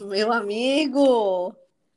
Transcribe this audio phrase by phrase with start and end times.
[0.00, 1.54] Meu amigo!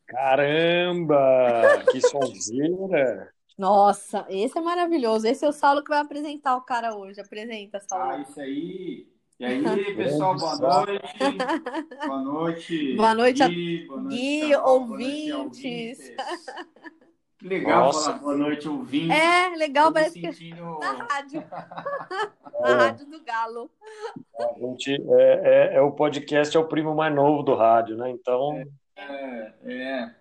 [0.08, 3.32] Caramba, que sonzeira!
[3.58, 5.28] Nossa, esse é maravilhoso.
[5.28, 7.22] Esse é o Saulo que vai apresentar o cara hoje.
[7.22, 8.12] Apresenta, Saulo.
[8.12, 9.08] Ah, isso aí.
[9.40, 9.62] E aí,
[9.96, 11.04] pessoal, boa noite.
[12.06, 12.96] Boa noite.
[12.96, 14.96] Boa noite, Gui, boa noite, Gui, Carol, ouvintes.
[15.32, 16.16] Boa noite, ouvintes.
[17.42, 18.04] Que legal Nossa.
[18.06, 19.18] falar boa noite, ouvintes.
[19.18, 20.78] É, legal, Tô me parece que sentindo...
[20.80, 21.44] na rádio.
[22.62, 23.72] Na rádio do Galo.
[24.82, 28.10] Gente, é, é- é o podcast, é o primo mais novo do rádio, né?
[28.10, 28.64] Então,
[28.98, 30.16] É, é.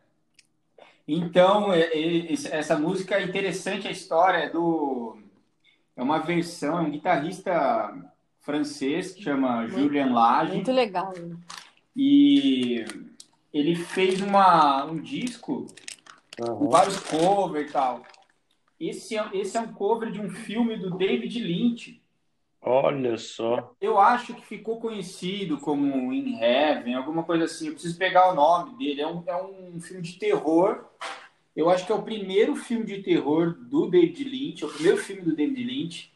[1.09, 5.19] Então, é- é- essa música é interessante, a história é do...
[5.97, 7.93] É uma versão, é um guitarrista
[8.41, 10.55] francês que chama Julian Lage.
[10.55, 11.13] Muito legal.
[11.95, 12.85] E
[13.53, 15.67] ele fez uma, um disco
[16.39, 16.69] com aham.
[16.71, 18.03] vários covers e tal.
[18.79, 22.01] Esse é, esse é um cover de um filme do David Lynch.
[22.63, 23.75] Olha só.
[23.81, 27.69] Eu acho que ficou conhecido como In Heaven, alguma coisa assim.
[27.69, 29.01] Eu preciso pegar o nome dele.
[29.01, 30.85] É um, é um filme de terror.
[31.55, 34.99] Eu acho que é o primeiro filme de terror do David Lynch, é o primeiro
[34.99, 36.13] filme do David Lynch.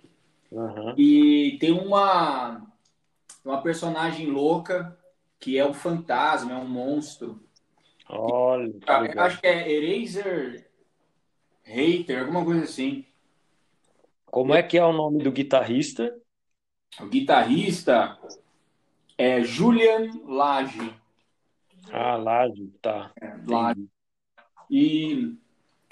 [0.53, 0.95] Aham.
[0.97, 2.65] E tem uma,
[3.45, 4.97] uma personagem louca
[5.41, 7.43] que é um fantasma, é um monstro.
[8.09, 10.71] Olha, que acho que é Eraser
[11.65, 13.05] Hater, alguma coisa assim.
[14.27, 16.15] Como é que é o nome do guitarrista?
[17.01, 18.19] O guitarrista
[19.19, 20.95] é Julian Lage.
[21.93, 23.13] Ah, Lade, tá.
[23.47, 23.89] Lage.
[24.71, 25.37] E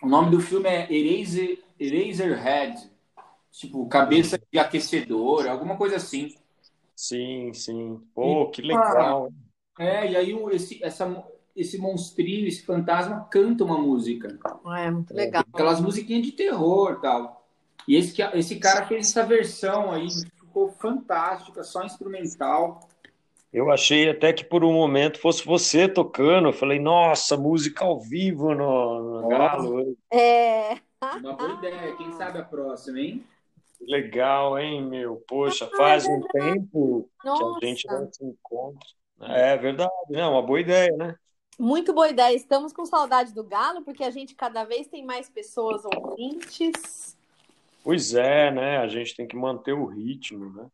[0.02, 2.90] o nome do filme é Eraser, Eraserhead.
[3.50, 6.34] Tipo, cabeça de aquecedor, alguma coisa assim.
[6.96, 8.00] Sim, sim.
[8.14, 9.28] Pô, que legal.
[9.28, 9.34] hein?
[9.78, 11.24] É, e aí esse, essa,
[11.54, 14.38] esse monstrinho, esse fantasma canta uma música.
[14.78, 15.44] É, muito legal.
[15.52, 17.46] Aquelas musiquinhas de terror e tal.
[17.86, 20.06] E esse, que- esse cara fez essa versão aí,
[20.52, 22.80] ficou fantástica, só instrumental.
[23.50, 26.48] Eu achei até que por um momento fosse você tocando.
[26.48, 29.96] Eu falei, nossa, música ao vivo no, no Galo.
[30.10, 30.78] É,
[31.20, 33.26] Uma boa ideia, quem sabe a próxima, hein?
[33.80, 35.22] Legal, hein, meu?
[35.26, 37.66] Poxa, faz um tempo que a nossa.
[37.66, 38.88] gente não se encontra.
[39.22, 40.26] É verdade, né?
[40.26, 41.16] Uma boa ideia, né?
[41.58, 42.34] Muito boa ideia.
[42.34, 47.16] Estamos com saudade do Galo, porque a gente cada vez tem mais pessoas ouvintes.
[47.82, 48.78] Pois é, né?
[48.78, 50.66] A gente tem que manter o ritmo, né?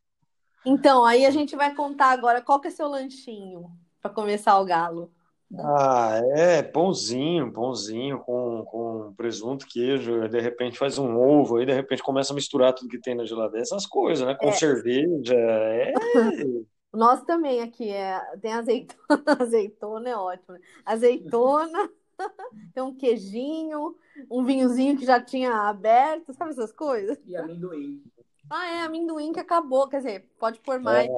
[0.66, 3.70] Então, aí a gente vai contar agora qual que é seu lanchinho
[4.02, 5.10] para começar o Galo.
[5.58, 11.72] Ah, é, pãozinho, pãozinho com, com presunto, queijo, de repente faz um ovo, aí de
[11.72, 14.34] repente começa a misturar tudo que tem na geladeira, essas coisas, né?
[14.34, 14.52] Com É.
[14.52, 15.92] cerveja, é,
[16.92, 18.98] Nós também aqui é, tem azeitona,
[19.41, 20.54] azeitona é ótimo.
[20.54, 20.60] né?
[20.84, 21.91] Azeitona,
[22.74, 23.96] tem um queijinho,
[24.30, 27.18] um vinhozinho que já tinha aberto, sabe essas coisas?
[27.26, 28.02] E amendoim.
[28.50, 31.08] Ah, é amendoim que acabou, quer dizer, pode pôr mais,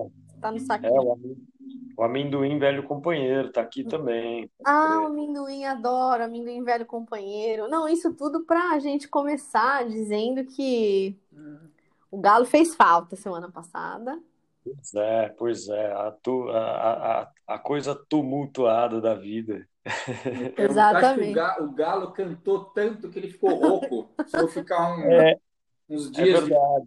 [0.40, 0.92] tá no é, saquinho.
[0.92, 1.46] o amendoim,
[1.96, 4.50] o amendoim velho companheiro, tá aqui também.
[4.64, 7.68] Ah, o amendoim, adoro, amendoim velho companheiro.
[7.68, 11.16] Não, isso tudo pra gente começar dizendo que
[12.10, 14.20] o Galo fez falta semana passada.
[14.64, 19.66] Pois é, pois é, a, tu- a, a, a coisa tumultuada da vida.
[20.56, 21.04] Eu Exatamente.
[21.04, 24.10] acho que o Ga- o Galo cantou tanto que ele ficou rouco.
[24.26, 25.36] Se eu ficar um- É,
[25.88, 26.86] uns é dias de verdade.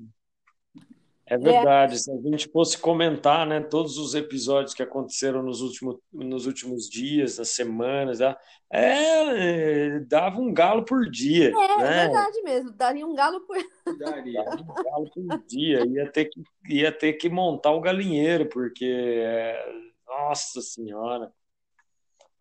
[1.26, 1.98] É verdade.
[2.00, 6.88] Se a gente fosse comentar, né, todos os episódios que aconteceram nos últimos, nos últimos
[6.90, 8.38] dias, nas semanas, ah,
[8.72, 12.04] é, dava um galo por dia, É, é né?
[12.08, 13.58] verdade mesmo, daria um galo por.
[13.98, 14.44] daria.
[14.44, 15.86] Dava um galo por dia.
[15.88, 19.66] Ia ter que, ia ter que montar o galinheiro, porque, é,
[20.06, 21.32] nossa senhora.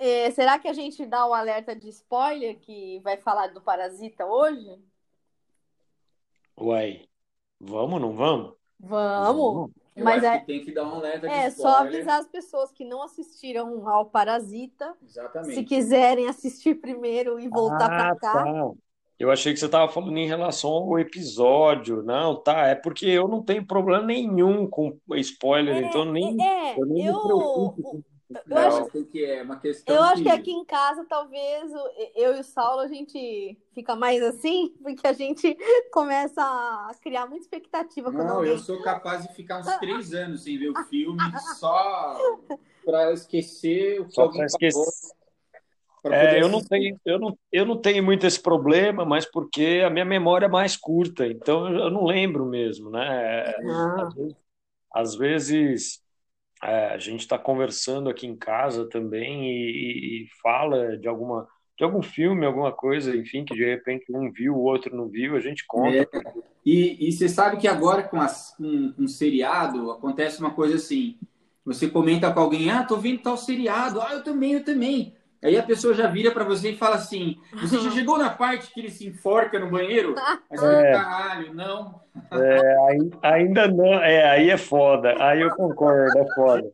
[0.05, 4.27] É, será que a gente dá o alerta de spoiler que vai falar do Parasita
[4.27, 4.83] hoje?
[6.59, 7.03] Uai,
[7.61, 8.55] vamos, não vamos?
[8.81, 9.71] Vamos.
[9.95, 11.95] Eu Mas acho é- que tem que dar um alerta de É, só spoiler.
[11.95, 15.65] avisar as pessoas que não assistiram ao Parasita, se Exatamente.
[15.65, 18.43] quiserem assistir primeiro e voltar pra Ah, cá.
[18.43, 18.71] tá.
[19.21, 22.03] Eu achei que você estava falando em relação ao episódio.
[22.03, 22.67] Não, tá.
[22.67, 27.07] É porque eu não tenho problema nenhum com spoiler, então nem, É, eu nem me
[27.07, 27.75] eu,
[28.49, 29.43] eu acho Não, tem que é?
[29.43, 31.73] Uma questão Eu acho que aqui em casa, talvez,
[32.15, 35.57] eu e o Saulo, a gente fica mais assim, porque a gente
[35.93, 38.53] começa a criar muita expectativa quando Não, alguém...
[38.53, 41.21] eu sou capaz de ficar uns três anos sem ver o filme
[41.59, 42.17] só
[42.85, 45.13] para esquecer o que Só alguém esquecer.
[46.05, 49.91] É, eu não tenho, eu não, eu não tenho muito esse problema, mas porque a
[49.91, 53.55] minha memória é mais curta, então eu, eu não lembro mesmo, né?
[53.65, 54.37] Ah, Às vezes,
[54.93, 56.02] às vezes,
[56.63, 61.49] é, a gente está conversando aqui em casa também e, e- e fala de alguma,
[61.77, 65.37] de algum filme, alguma coisa, enfim, que de repente um viu, o outro não viu,
[65.37, 66.09] a gente conta.
[66.15, 66.33] É.
[66.65, 71.19] E, e você sabe que agora com, as, com, com seriado acontece uma coisa assim:
[71.65, 75.17] Você comenta com alguém, ah, tô vendo tal seriado, ah, eu também, eu também.
[75.43, 78.73] Aí a pessoa já vira para você e fala assim: Você já chegou na parte
[78.73, 80.15] que ele se enforca no banheiro?
[80.49, 80.93] Aí você É.
[80.93, 82.02] fala, caralho, não.
[82.33, 83.95] É, ai- ainda não.
[83.95, 85.15] É, aí é foda.
[85.23, 86.71] Aí eu concordo, é foda.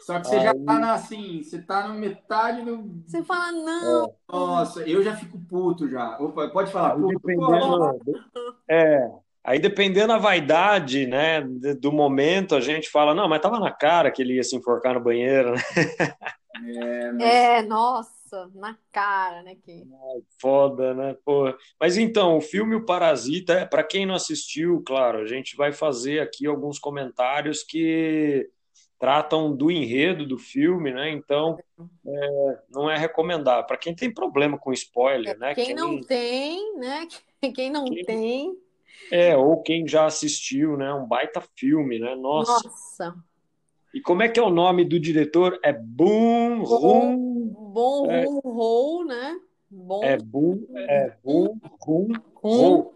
[0.00, 3.02] Só que você já Aí- tá na, assim, você tá na metade do.
[3.06, 6.18] Você fala, não, Nossa, eu já fico puto já.
[6.18, 7.20] Opa, pode falar, Aí puto.
[7.20, 7.98] Pô, dependendo,
[8.68, 9.08] é,
[9.42, 11.40] aí dependendo da vaidade, né,
[11.80, 14.92] do momento, a gente fala, não, mas tava na cara que ele ia se enforcar
[14.94, 15.62] no banheiro, né?
[16.66, 18.10] é, mas- é, nossa,
[18.54, 19.56] na cara, né?
[19.62, 19.84] Que...
[20.40, 21.16] Foda, né?
[21.24, 21.54] Pô.
[21.80, 26.20] Mas então, o filme O Parasita, para quem não assistiu, claro, a gente vai fazer
[26.20, 28.48] aqui alguns comentários que
[28.98, 31.10] tratam do enredo do filme, né?
[31.10, 31.58] Então,
[32.06, 33.64] é, não é recomendável.
[33.66, 35.54] Para quem tem problema com spoiler, né?
[35.54, 37.06] Quem não tem, né?
[37.54, 38.58] Quem não Quem- tem,
[39.10, 40.92] É, ou quem já assistiu, né?
[40.94, 42.14] Um baita filme, né?
[42.14, 42.52] Nossa.
[42.66, 43.14] nossa,
[43.92, 45.58] E como é que é o nome do diretor?
[45.62, 47.33] É Boom Rum.
[47.54, 48.24] Bom É.
[48.24, 49.40] rum roll, né?
[49.70, 52.12] Bom É Boom, é Boom Rum
[52.42, 52.90] rum.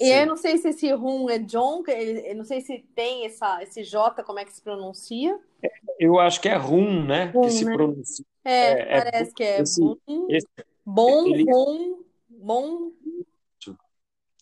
[0.00, 0.26] E eu assim.
[0.26, 4.22] não sei se esse rum é John, eu não sei se tem essa, esse J,
[4.22, 5.38] como é que se pronuncia.
[5.98, 7.32] Eu acho que é Rum, né?
[7.34, 7.72] Rum, Que se né?
[7.72, 8.24] pronuncia.
[8.44, 9.96] É, É, é parece que é esse- bom,
[10.28, 10.46] esse-
[10.86, 12.92] bom ele- rum, bom,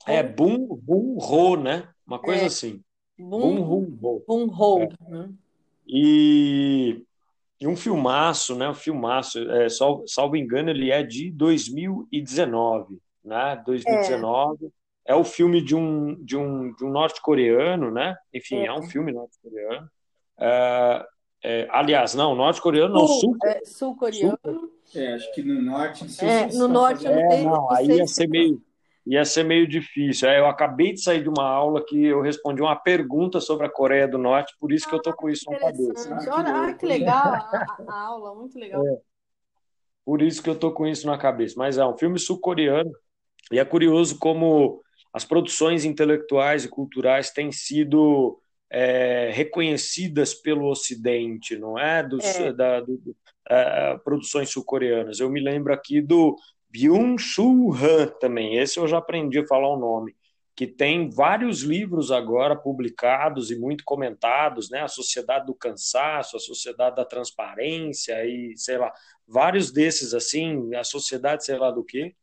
[0.06, 1.88] É Boom Boom Ro, né?
[2.06, 2.46] Uma coisa É.
[2.46, 2.82] assim.
[3.18, 4.24] Boom bom, Rum Ro.
[4.26, 5.32] bom roll, né?
[5.86, 7.05] E,
[7.60, 8.68] e um filmaço, né?
[8.68, 9.38] Um filmaço.
[9.50, 13.60] É, sal- salvo engano, ele é de 2019, né?
[13.64, 14.70] 2019.
[15.06, 18.16] É, o filme de um, de um, de um norte-coreano, né?
[18.34, 18.72] Enfim, é, É.
[18.72, 19.88] um filme norte-coreano.
[20.38, 21.06] É,
[21.44, 23.36] é, aliás, não, norte-coreano não, Sul, sul.
[23.44, 24.70] é, sul-coreano.
[24.94, 26.02] É, acho que no norte.
[26.02, 28.28] não sei É, no norte eu É, sei- não, não aí sei ia se- ser
[28.28, 28.60] meio,
[29.06, 30.28] ia ser meio difícil.
[30.28, 33.70] É, eu acabei de sair de uma aula que eu respondi uma pergunta sobre a
[33.70, 36.14] Coreia do Norte, por isso que eu tô com isso na cabeça.
[36.14, 38.82] Ah, que Olha, ah, que legal a, a aula, muito legal.
[40.04, 41.54] Por isso que eu tô com isso na cabeça.
[41.56, 42.92] Mas é um filme sul-coreano
[43.50, 44.80] e é curioso como
[45.12, 48.38] as produções intelectuais e culturais têm sido
[48.70, 52.02] é, reconhecidas pelo Ocidente, não é?
[52.02, 52.52] Dos, É.
[52.52, 53.16] Da, do- do-
[53.48, 55.20] é, produções sul-coreanas.
[55.20, 56.36] Eu me lembro aqui do
[56.76, 58.58] Byung-Chul Han também.
[58.58, 60.14] Esse eu já aprendi a falar o nome.
[60.54, 64.80] Que tem vários livros agora publicados e muito comentados, né?
[64.80, 68.90] A Sociedade do Cansaço, a Sociedade da Transparência e sei lá,
[69.26, 72.14] vários desses assim, a Sociedade sei lá do quê,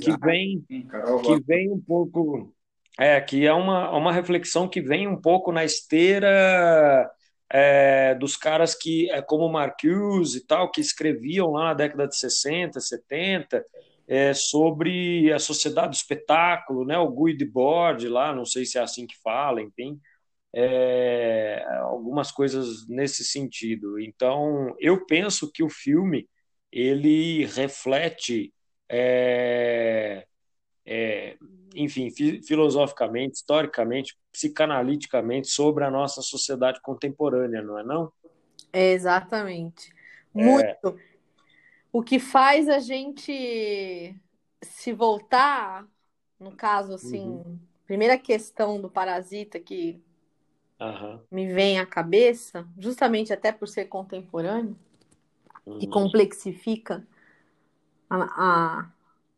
[0.00, 1.22] que vem Carol?
[1.22, 2.52] que vem um pouco
[2.98, 7.08] é que é uma, uma reflexão que vem um pouco na esteira
[7.52, 12.16] é, dos caras que é, como Marcuse e tal que escreviam lá na década de
[12.16, 13.64] 60, 70
[14.06, 16.98] é, sobre a sociedade do espetáculo, né?
[16.98, 20.00] O Guy Debord lá, não sei se é assim que fala, enfim,
[20.54, 23.98] é, algumas coisas nesse sentido.
[24.00, 26.28] Então, eu penso que o filme
[26.72, 28.52] ele reflete
[28.88, 30.26] é,
[30.90, 31.38] é,
[31.74, 38.12] enfim, fi- filosoficamente, historicamente, psicanaliticamente, sobre a nossa sociedade contemporânea, não é não?
[38.72, 39.92] É, exatamente.
[40.34, 40.96] Muito.
[41.92, 44.14] O que faz a gente
[44.62, 45.86] se voltar,
[46.38, 50.00] no caso, assim, primeira questão do parasita que
[50.80, 51.26] Aham.
[51.30, 54.76] me vem à cabeça, justamente até por ser contemporâneo,
[55.78, 55.88] que Uhum.
[55.88, 57.06] complexifica
[58.08, 58.90] a- a-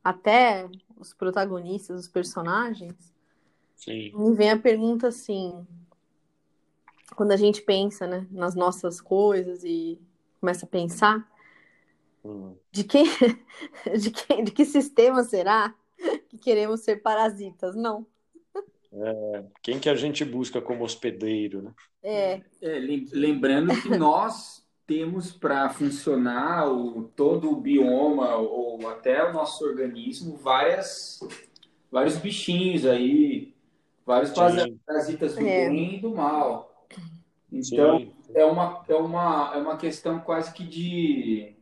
[0.05, 0.69] até
[1.03, 2.95] os protagonistas, os personagens,
[3.77, 4.13] Sim.
[4.15, 5.67] me vem a pergunta assim,
[7.17, 10.01] quando a gente pensa, né, nas nossas coisas e
[10.41, 11.31] começa a pensar,
[12.25, 12.57] Uhum.
[12.71, 13.05] de quem,
[14.01, 15.75] de quem, de que sistema será
[16.29, 17.75] que queremos ser parasitas?
[17.75, 18.07] Não.
[19.63, 21.75] Quem que a gente busca como hospedeiro, né?
[22.03, 29.25] É, É, lem- lembrando que nós temos para funcionar o, todo o bioma ou até
[29.29, 31.21] o nosso organismo várias,
[31.91, 33.55] vários bichinhos aí,
[34.05, 34.79] vários Sim.
[34.87, 35.69] parasitas do É.
[35.69, 36.87] bem e do mal.
[37.51, 38.13] Então, Sim.
[38.35, 41.55] é uma, é uma, é uma questão quase que de,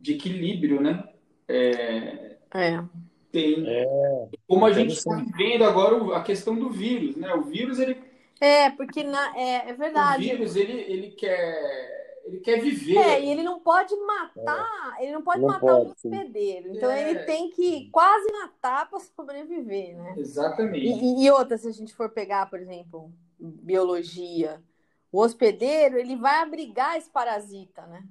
[0.00, 1.04] de equilíbrio, né?
[1.48, 2.84] É, é,
[3.30, 3.84] tem, É,
[4.48, 7.32] como a gente está vivendo agora o- a questão do vírus, né?
[7.34, 7.96] O vírus, ele,
[8.40, 10.22] é, porque na, é, é o verdade.
[10.24, 12.96] vírus, ele, ele quer, ele quer viver.
[12.98, 16.08] É, e ele não pode matar, ele não pode Não matar o pode, sim.
[16.08, 16.74] hospedeiro.
[16.74, 17.08] Então É.
[17.10, 20.14] ele tem que quase matar para sobreviver, né?
[20.18, 20.84] Exatamente.
[20.86, 24.60] E, e outra, se a gente for pegar, por exemplo, biologia,
[25.12, 28.02] o hospedeiro, ele vai abrigar esse parasita, né?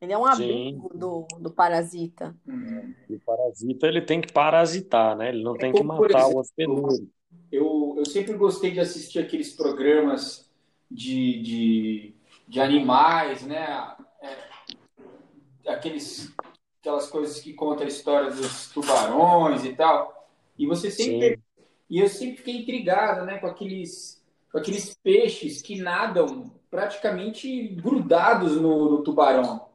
[0.00, 2.36] Ele é um abrigo do, do parasita.
[2.46, 2.92] Hum.
[3.08, 5.30] E o parasita ele tem que parasitar, né?
[5.30, 7.08] Ele não tem que matar exemplo, o hospedeiro.
[7.50, 10.50] Eu, eu sempre gostei de assistir aqueles programas
[10.90, 12.14] de, de
[12.46, 13.94] de animais, né?
[14.22, 16.34] É, aqueles,
[16.80, 20.28] aquelas coisas que contam a história dos tubarões e tal.
[20.58, 21.36] E você sempre.
[21.36, 21.42] Sim.
[21.90, 28.60] E eu sempre fiquei intrigado, né, com aqueles, com aqueles peixes que nadam praticamente grudados
[28.60, 29.68] no, no tubarão.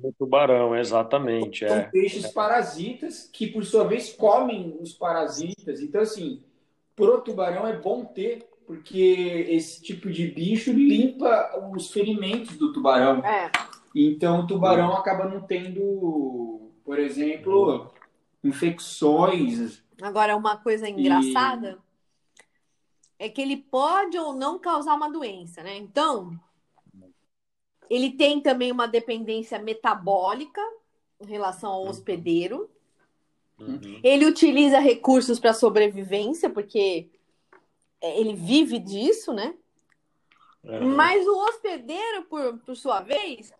[0.00, 1.66] No tubarão, exatamente.
[1.66, 1.84] São é.
[1.84, 5.80] peixes parasitas que, por sua vez, comem os parasitas.
[5.80, 6.42] Então, assim,
[6.94, 13.24] pro tubarão é bom ter, porque esse tipo de bicho limpa os ferimentos do tubarão.
[13.24, 13.50] É.
[13.94, 17.90] Então, o tubarão acaba não tendo, por exemplo,
[18.44, 19.82] infecções.
[20.02, 21.78] Agora, uma coisa engraçada
[23.18, 23.24] e...
[23.24, 25.74] é que ele pode ou não causar uma doença, né?
[25.78, 26.38] Então,
[27.88, 30.60] ele tem também uma dependência metabólica
[31.18, 32.68] em relação ao hospedeiro.
[33.58, 33.98] Uhum.
[34.04, 37.08] Ele utiliza recursos para sobrevivência, porque
[38.02, 39.54] ele vive disso, né?
[40.64, 40.94] Uhum.
[40.94, 43.52] Mas o hospedeiro, por, por sua vez,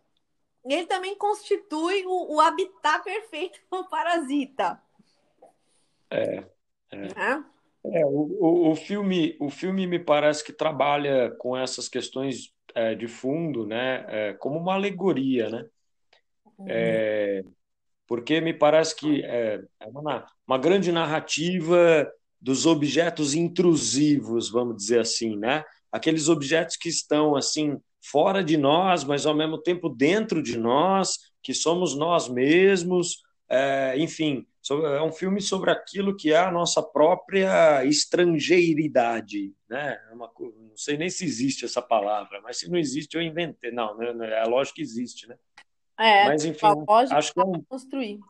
[0.64, 4.80] ele também constitui o, o habitat perfeito para o parasita.
[6.11, 6.45] É.
[6.90, 7.07] é.
[7.07, 8.00] é.
[8.00, 12.95] é o, o, o, filme, o filme me parece que trabalha com essas questões é,
[12.95, 15.66] de fundo, né, é, como uma alegoria, né?
[16.59, 16.66] Uhum.
[16.68, 17.45] É,
[18.07, 25.00] porque me parece que é, é uma, uma grande narrativa dos objetos intrusivos, vamos dizer
[25.00, 25.64] assim, né?
[25.90, 31.18] Aqueles objetos que estão assim fora de nós, mas ao mesmo tempo dentro de nós,
[31.42, 36.83] que somos nós mesmos, é, enfim, é um filme sobre aquilo que é a nossa
[36.83, 39.99] própria estrangeiridade, né?
[40.11, 43.71] É uma, não sei nem se existe essa palavra, mas se não existe eu inventei.
[43.71, 44.40] Não, né?
[44.40, 45.37] é lógico que existe, né?
[45.99, 46.66] É, mas enfim,
[47.11, 48.21] acho que é um, construir.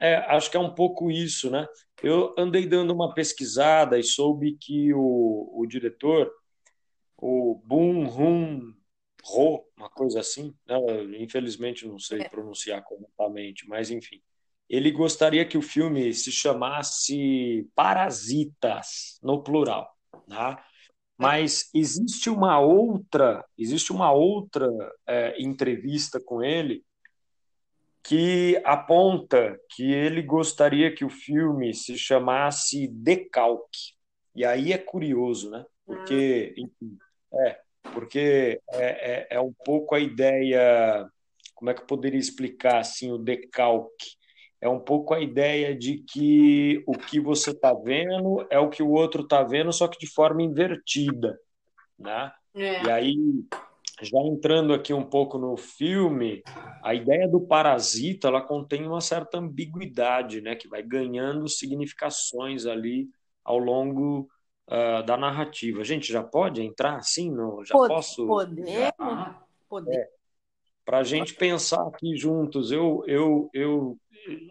[0.00, 1.66] É, acho que é um pouco isso, né?
[2.02, 6.32] Eu andei dando uma pesquisada e soube que o, o diretor,
[7.18, 8.74] o Boom Hum
[9.28, 10.76] Ho, uma coisa assim, né?
[11.18, 12.28] infelizmente não sei é.
[12.28, 14.22] pronunciar corretamente, mas enfim,
[14.68, 19.94] ele gostaria que o filme se chamasse Parasitas, no plural.
[20.26, 20.56] Né?
[21.18, 24.66] Mas existe uma outra, existe uma outra
[25.06, 26.82] é, entrevista com ele
[28.02, 33.94] que aponta que ele gostaria que o filme se chamasse Decalque.
[34.34, 35.64] E aí é curioso, né?
[35.84, 36.96] Porque, enfim,
[37.32, 37.58] é,
[37.92, 41.06] porque é, é, é um pouco a ideia,
[41.54, 44.20] como é que eu poderia explicar assim o decalque?
[44.60, 48.82] é um pouco a ideia de que o que você está vendo é o que
[48.82, 51.38] o outro está vendo, só que de forma invertida,
[51.98, 52.30] né?
[52.54, 52.82] É.
[52.82, 53.16] E aí,
[54.02, 56.42] já entrando aqui um pouco no filme,
[56.82, 60.54] a ideia do parasita ela contém uma certa ambiguidade, né?
[60.54, 63.08] Que vai ganhando significações ali
[63.44, 64.28] ao longo
[64.68, 65.84] uh, da narrativa.
[65.84, 67.02] Gente, já pode entrar?
[67.02, 67.64] Sim, não?
[67.64, 68.26] Já Pode, posso?
[68.26, 68.70] Podemos.
[68.70, 69.44] Já?
[69.68, 69.98] Podemos.
[69.98, 70.08] É.
[70.84, 73.98] Para a gente pensar aqui juntos, eu, eu, eu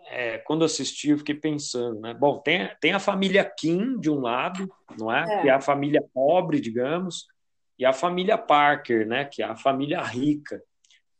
[0.09, 2.13] é, quando assisti, eu fiquei pensando, né?
[2.13, 5.21] Bom, tem, tem a família Kim de um lado, não é?
[5.21, 5.41] é?
[5.41, 7.27] Que é a família pobre, digamos,
[7.79, 9.23] e a família Parker, né?
[9.23, 10.61] Que é a família rica.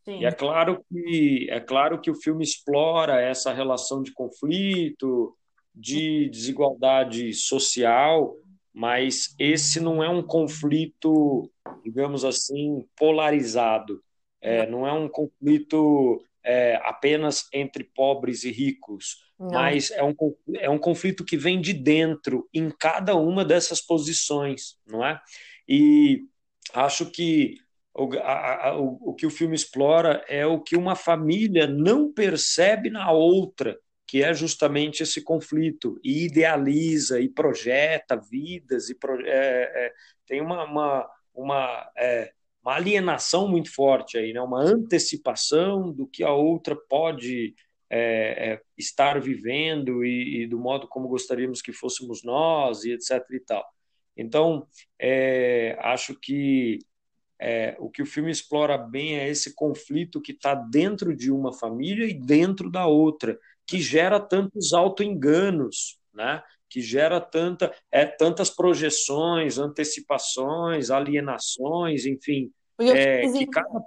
[0.03, 0.19] Sim.
[0.19, 5.33] E é claro que é claro que o filme explora essa relação de conflito,
[5.73, 8.35] de desigualdade social,
[8.73, 11.49] mas esse não é um conflito,
[11.83, 14.03] digamos assim, polarizado.
[14.41, 19.51] É, não é um conflito é, apenas entre pobres e ricos, Não.
[19.51, 20.15] mas é um,
[20.55, 25.21] é um conflito que vem de dentro, em cada uma dessas posições, não é?
[25.67, 26.23] E
[26.73, 27.55] acho que
[27.93, 32.11] o, a, a, o, o que o filme explora é o que uma família não
[32.11, 39.19] percebe na outra, que é justamente esse conflito, e idealiza e projeta vidas, e pro,
[39.25, 39.93] é, é,
[40.25, 44.41] tem uma, uma, uma é, uma alienação muito forte aí, né?
[44.41, 47.55] uma antecipação do que a outra pode
[47.89, 53.25] é, é, estar vivendo e, e, do modo como gostaríamos que fôssemos nós e etc
[53.31, 53.65] e tal.
[54.19, 54.67] Então,
[54.99, 56.79] é, acho que
[57.39, 61.53] é, o que o filme explora bem é esse conflito que está dentro de uma
[61.53, 66.43] família e dentro da outra, que gera tantos autoenganos, né?
[66.69, 72.51] que gera tanta, é, tantas projeções, antecipações, alienações, enfim.
[72.79, 73.85] É, que cada...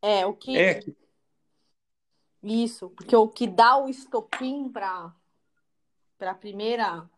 [0.00, 0.56] é, o que.
[0.56, 0.80] É,
[2.42, 5.12] Isso, porque o que dá o estopim para
[6.20, 7.08] a primeira.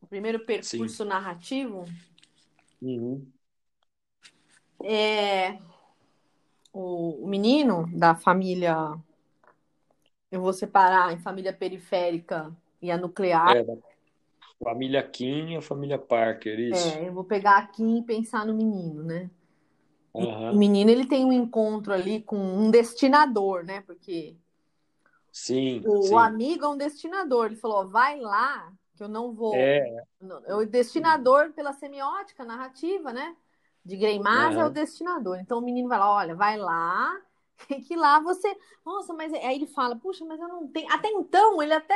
[0.00, 1.08] O primeiro percurso Sim.
[1.08, 1.84] narrativo
[2.80, 3.26] uhum.
[4.82, 5.58] é
[6.72, 8.76] o, o menino da família.
[10.30, 13.56] Eu vou separar em família periférica e a nuclear.
[13.56, 13.64] É,
[14.62, 16.88] Família Kim e a família Parker, isso.
[16.88, 19.30] É, eu vou pegar a Kim e pensar no menino, né?
[20.14, 20.52] Aham.
[20.52, 23.80] O menino ele tem um encontro ali com um destinador, né?
[23.82, 24.36] Porque
[25.32, 26.14] Sim, o, o sim.
[26.16, 27.46] amigo é um destinador.
[27.46, 29.54] Ele falou: vai lá, que eu não vou.
[29.54, 30.04] É,
[30.46, 33.34] é o destinador pela semiótica narrativa, né?
[33.82, 34.70] De Greimas é o aham.
[34.70, 35.38] destinador.
[35.38, 37.18] Então o menino vai lá, olha, vai lá,
[37.88, 38.54] que lá você.
[38.84, 40.92] Nossa, mas aí ele fala, puxa, mas eu não tenho.
[40.92, 41.94] Até então, ele até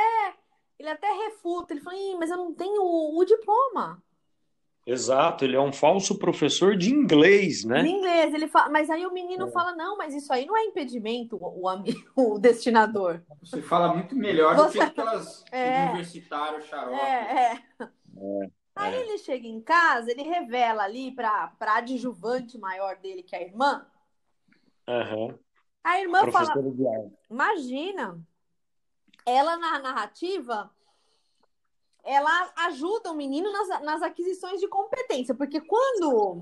[0.79, 4.03] ele até refuta, ele fala, mas eu não tenho o, o diploma
[4.85, 7.87] Exato, ele é um falso professor de inglês, de né?
[7.87, 8.33] inglês.
[8.33, 11.67] Ele fala, mas aí o menino fala, não, mas isso aí não é impedimento, o,
[11.67, 11.83] o,
[12.35, 13.21] o destinador.
[13.41, 15.85] Você fala muito melhor do Você- que aquelas É.
[15.85, 16.99] universitário xarope.
[16.99, 17.63] É, é.
[17.81, 19.01] É, Aí é.
[19.01, 23.43] ele chega em casa, ele revela ali para a adjuvante maior dele, que é a
[23.43, 23.85] irmã.
[24.87, 25.39] Aham.
[25.83, 27.13] A irmã fala, de arte.
[27.29, 28.19] Imagina,
[29.25, 30.69] ela na narrativa,
[32.05, 36.41] ela ajuda o menino nas, nas aquisições de competência, porque quando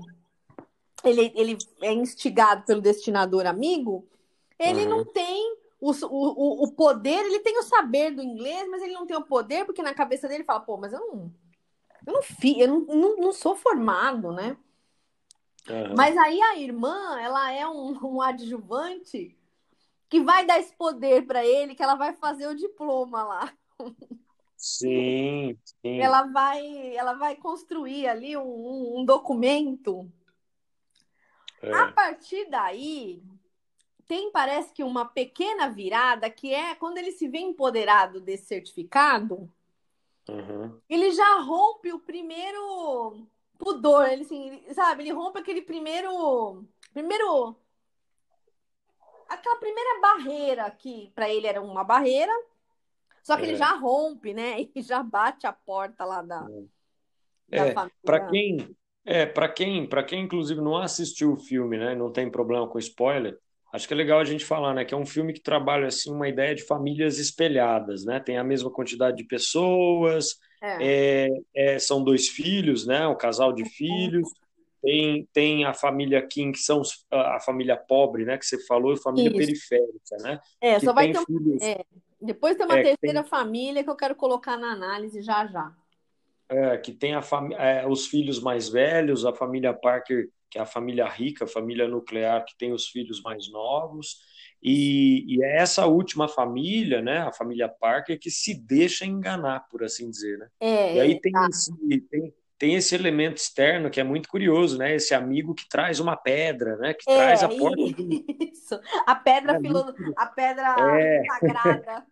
[1.02, 4.06] ele, ele é instigado pelo destinador amigo,
[4.58, 4.90] ele Uhum.
[4.90, 9.06] não tem o, o, o poder, ele tem o saber do inglês, mas ele não
[9.06, 11.32] tem o poder, porque na cabeça dele ele fala, pô, mas eu não,
[12.06, 14.56] eu não, fi, eu não, não, não sou formado, né?
[15.68, 15.94] Aham.
[15.96, 19.34] Mas aí a irmã, ela é um, um adjuvante
[20.10, 23.52] que vai dar esse poder para ele, que ela vai fazer o diploma lá.
[24.64, 26.00] Sim, sim.
[26.00, 30.10] Ela vai, ela vai construir ali um, um- um documento.
[31.62, 31.92] A É.
[31.92, 33.22] partir daí,
[34.06, 39.52] tem parece que uma pequena virada que é quando ele se vê empoderado desse certificado,
[40.30, 40.80] Uhum.
[40.88, 43.26] ele já rompe o primeiro
[43.58, 47.54] pudor, ele assim, sabe, ele rompe aquele primeiro primeiro
[49.28, 52.32] aquela primeira barreira que para ele era uma barreira,
[53.24, 53.46] só que É.
[53.48, 54.56] ele já rompe, né?
[54.76, 56.40] E já bate a porta lá da,
[57.48, 57.92] da É, família.
[58.04, 62.30] Para quem, é, para quem, para quem inclusive não assistiu o filme, né, não tem
[62.30, 63.36] problema com spoiler,
[63.72, 66.12] acho que é legal a gente falar, né, que é um filme que trabalha assim
[66.12, 68.20] uma ideia de famílias espelhadas, né?
[68.20, 71.26] Tem a mesma quantidade de pessoas, É.
[71.26, 73.06] é, é, são dois filhos, né?
[73.06, 74.28] Um casal de filhos.
[74.82, 78.36] Tem, tem a família Kim, que são a família pobre, né?
[78.36, 79.38] Que você falou, e família Isso.
[79.38, 80.38] periférica, né?
[80.60, 81.84] É, só vai ter um- filhos, é,
[82.24, 85.74] depois tem uma É, terceira família que eu quero colocar na análise já já.
[86.48, 90.62] é, que tem a fami- é, os filhos mais velhos, a família Parker, que é
[90.62, 94.18] a família rica, a família nuclear, que tem os filhos mais novos.
[94.62, 97.18] E, e é essa última família, né?
[97.18, 100.48] A família Parker, que se deixa enganar, por assim dizer, né?
[100.60, 101.72] É, E aí é, tem esse,
[102.10, 104.94] tem, tem esse elemento externo que é muito curioso, né?
[104.94, 106.94] Esse amigo que traz uma pedra, né?
[106.94, 108.16] Que traz a porta do.
[108.40, 108.80] isso.
[109.06, 109.94] A pedra É filo...
[110.16, 111.24] a pedra É.
[111.26, 112.06] sagrada.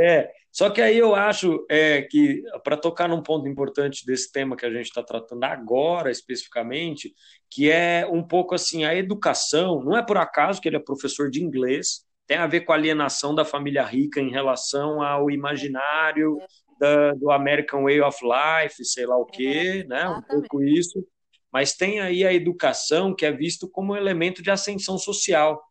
[0.00, 4.56] É, só que aí eu acho é, que, para tocar num ponto importante desse tema
[4.56, 7.12] que a gente está tratando agora, especificamente,
[7.50, 11.28] que é um pouco assim, a educação, não é por acaso que ele é professor
[11.30, 16.38] de inglês, tem a ver com a alienação da família rica em relação ao imaginário
[16.80, 20.08] da- do American Way of Life, sei lá o quê, né?
[20.08, 21.04] Um pouco isso.
[21.52, 25.62] Mas tem aí a educação que é visto como um elemento de ascensão social,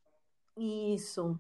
[0.58, 1.40] Isso.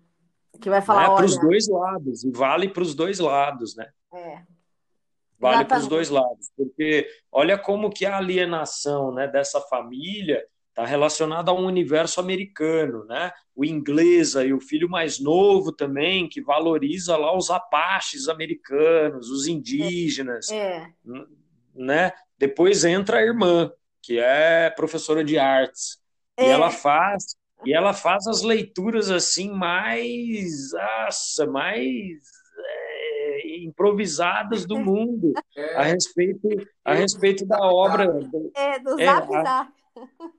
[0.61, 1.15] Que vai falar, né?
[1.15, 3.89] Para os dois lados, e vale para os dois lados, né?
[4.13, 4.41] é,
[5.39, 5.89] Vale para os Exatamente.
[5.89, 11.65] dois lados, porque olha como que a alienação, né, dessa família está relacionada a um
[11.65, 13.31] universo americano, né?
[13.55, 19.45] O inglês aí, o filho mais novo também, que valoriza lá os apaches americanos, os
[19.47, 20.87] indígenas, é,
[21.75, 22.11] né?
[22.37, 25.99] Depois entra a irmã, que é professora de artes,
[26.39, 26.49] e É.
[26.49, 32.21] ela faz e ela faz as leituras assim mais, nossa, mais
[32.57, 36.47] é, improvisadas do mundo É, a respeito
[36.85, 38.05] a respeito da obra
[38.55, 39.71] é do É, Zap a- Zap.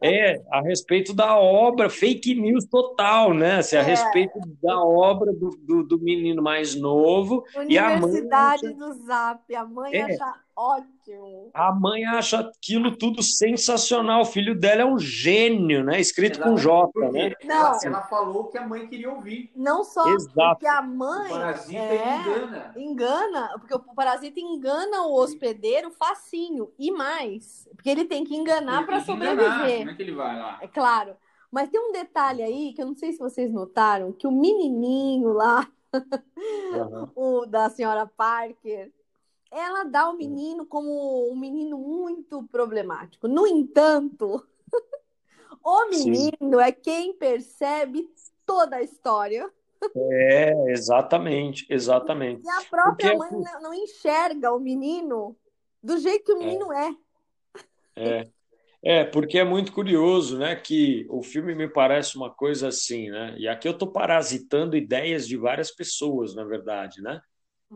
[0.02, 3.82] é a respeito da obra fake news total né assim, a É.
[3.84, 9.54] respeito da obra do, do, do menino mais novo e a mãe Universidade do Zap.
[9.54, 10.02] A mãe É.
[10.02, 11.50] acha ótimo.
[11.52, 16.56] a mãe acha aquilo tudo sensacional o filho dela é um gênio né escrito com
[16.56, 17.54] J né Não.
[17.54, 19.50] Ela, ela falou o que a mãe queria ouvir.
[19.54, 20.32] Não só Exato.
[20.50, 22.72] porque a O mãe parasita é, engana.
[22.76, 28.84] engana, porque o parasita engana o hospedeiro facinho e mais, porque ele tem que enganar
[28.86, 29.36] para que enganar.
[29.36, 29.78] sobreviver.
[29.78, 30.58] Como é que ele vai lá?
[30.60, 31.16] É claro.
[31.50, 35.32] Mas tem um detalhe aí que eu não sei se vocês notaram, que o menininho
[35.32, 35.68] lá,
[36.74, 37.10] Aham.
[37.14, 38.90] o da senhora Parker,
[39.54, 43.28] ela dá o menino como um menino muito problemático.
[43.28, 44.44] No entanto,
[45.64, 46.10] o Sim.
[46.10, 48.08] menino é quem percebe
[48.44, 49.50] toda a história.
[49.94, 55.36] é exatamente exatamente E a própria Porque- mãe não- não enxerga o menino
[55.82, 56.96] do jeito que o menino é.
[57.96, 58.24] É.
[58.86, 60.56] É, porque é muito curioso, né?
[60.56, 63.34] Que o filme me parece uma coisa assim, né?
[63.38, 67.20] E aqui eu estou parasitando ideias de várias pessoas, na verdade, né?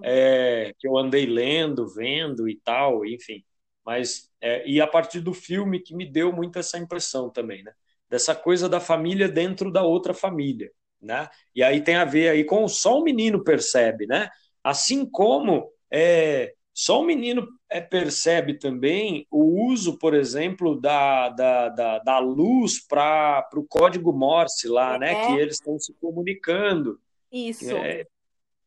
[0.05, 3.45] É, que eu andei lendo, vendo e tal, enfim.
[3.85, 7.73] Mas é, e a partir do filme que me deu muito essa impressão também, né?
[8.09, 11.29] Dessa coisa da família dentro da outra família, né?
[11.55, 14.29] E aí tem a ver aí com só o menino percebe, né?
[14.63, 21.69] Assim como é, só o menino é, percebe também o uso, por exemplo, da, da,
[21.69, 25.13] da, da luz para o código Morse lá, né?
[25.13, 25.27] É.
[25.27, 27.01] Que eles estão se comunicando.
[27.33, 27.77] Isso.
[27.77, 28.07] É,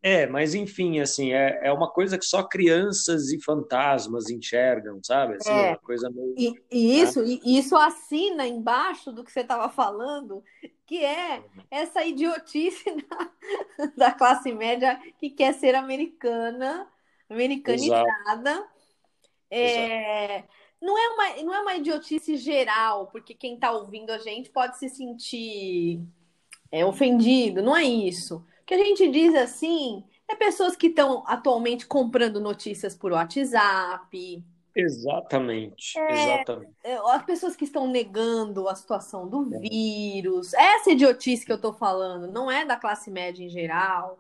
[0.04, 5.36] é, mas enfim, assim, é, é uma coisa que só crianças e fantasmas enxergam, sabe?
[5.36, 5.70] Assim, É.
[5.70, 6.34] uma coisa meio.
[6.36, 10.44] E, e isso, e isso assina embaixo do que você estava falando,
[10.88, 12.84] que é essa idiotice
[13.78, 16.88] da, da classe média que quer ser americana,
[17.30, 18.68] americanizada.
[19.52, 20.46] É,
[20.82, 24.80] não é uma, não é uma idiotice geral, porque quem está ouvindo a gente pode
[24.80, 26.02] se sentir
[26.72, 28.44] é, ofendido, não é isso.
[28.72, 36.00] Que a gente diz assim é pessoas que estão atualmente comprando notícias por WhatsApp, Exatamente,
[36.00, 36.14] É.
[36.14, 36.72] exatamente.
[36.86, 40.54] é, as pessoas que estão negando a situação do vírus.
[40.54, 44.18] Essa idiotice que eu tô falando não é da classe média em geral,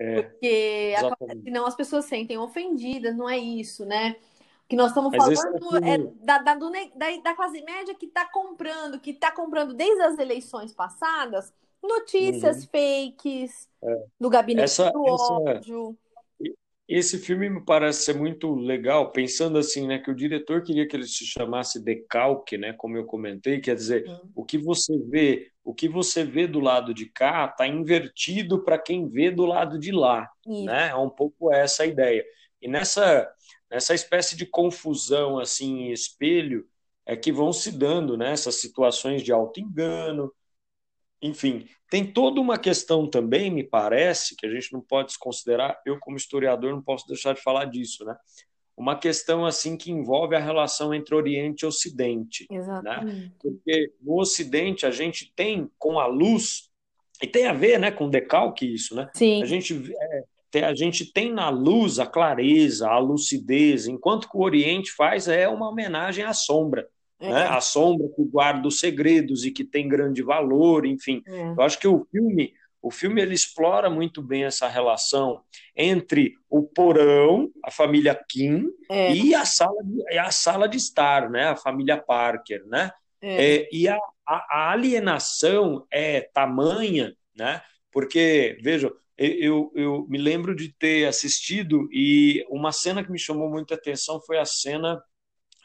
[0.00, 4.16] É, porque a- senão as pessoas se sentem ofendidas, não é isso, né?
[4.64, 6.16] O que nós estamos Mas é falando o é filme.
[6.22, 10.18] da, da, do da, da classe média que está comprando, que está comprando desde as
[10.18, 13.68] eleições passadas notícias fakes
[14.18, 14.64] do gabinete Uhum.
[14.64, 15.98] Essa- do essa- ódio.
[16.88, 20.96] Esse filme me parece ser muito legal, pensando assim, né, que o diretor queria que
[20.96, 24.18] ele se chamasse Decalque, né, como eu comentei, quer dizer, Sim.
[24.34, 28.76] o que você vê, o que você vê do lado de cá está invertido para
[28.76, 30.64] quem vê do lado de lá, Isso.
[30.64, 30.88] né?
[30.88, 32.24] É um pouco essa a ideia.
[32.60, 33.30] E nessa
[33.70, 36.66] nessa espécie de confusão assim, em espelho,
[37.06, 40.32] é que vão se dando, né, essas situações de auto-engano,
[41.22, 45.98] enfim, tem toda uma questão também, me parece, que a gente não pode desconsiderar, eu
[45.98, 48.16] como historiador não posso deixar de falar disso, né?
[48.76, 53.34] Uma questão assim que envolve a relação entre Oriente e Ocidente, Exatamente.
[53.38, 56.70] porque no Ocidente a gente tem com a luz
[57.22, 59.10] e tem a ver, né, com decalque isso, né?
[59.12, 59.42] Sim.
[59.42, 64.36] A gente é, tem, a gente tem na luz a clareza, a lucidez, enquanto que
[64.36, 66.88] o Oriente faz é uma homenagem à sombra
[67.20, 67.46] É, né?
[67.48, 71.22] A sombra que guarda os segredos e que tem grande valor, enfim.
[71.26, 71.50] é.
[71.50, 72.52] Eu acho que o filme,
[72.82, 75.42] o filme ele explora muito bem essa relação
[75.76, 79.12] entre o porão, a família Kim, É.
[79.14, 81.44] e a sala de, a sala de estar, né?
[81.48, 82.90] A família Parker, né?
[83.22, 83.54] É.
[83.56, 87.60] É, e a, a, a alienação é tamanha, né?
[87.92, 93.50] Porque, vejam, eu, eu me lembro de ter assistido e uma cena que me chamou
[93.50, 95.02] muita atenção foi a cena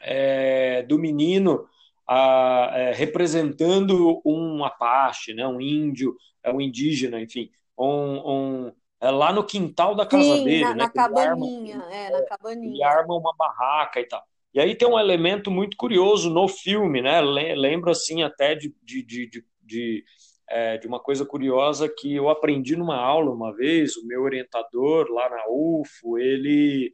[0.00, 1.66] é, do menino
[2.06, 9.10] a, é, representando um Apache, né, um índio, é um indígena, enfim, um, um, é
[9.10, 12.20] lá no quintal da casa Sim, dele, na, né, na ele arma- cabaninha, é, na
[12.62, 12.82] ele cabaninha.
[12.82, 14.22] arma uma barraca e tal.
[14.54, 17.20] E aí tem um elemento muito curioso no filme, né?
[17.20, 20.04] Le- Lembro assim até de, de, de, de, de,
[20.48, 23.96] é, de uma coisa curiosa que eu aprendi numa aula uma vez.
[23.96, 26.92] O meu orientador lá na UFO, ele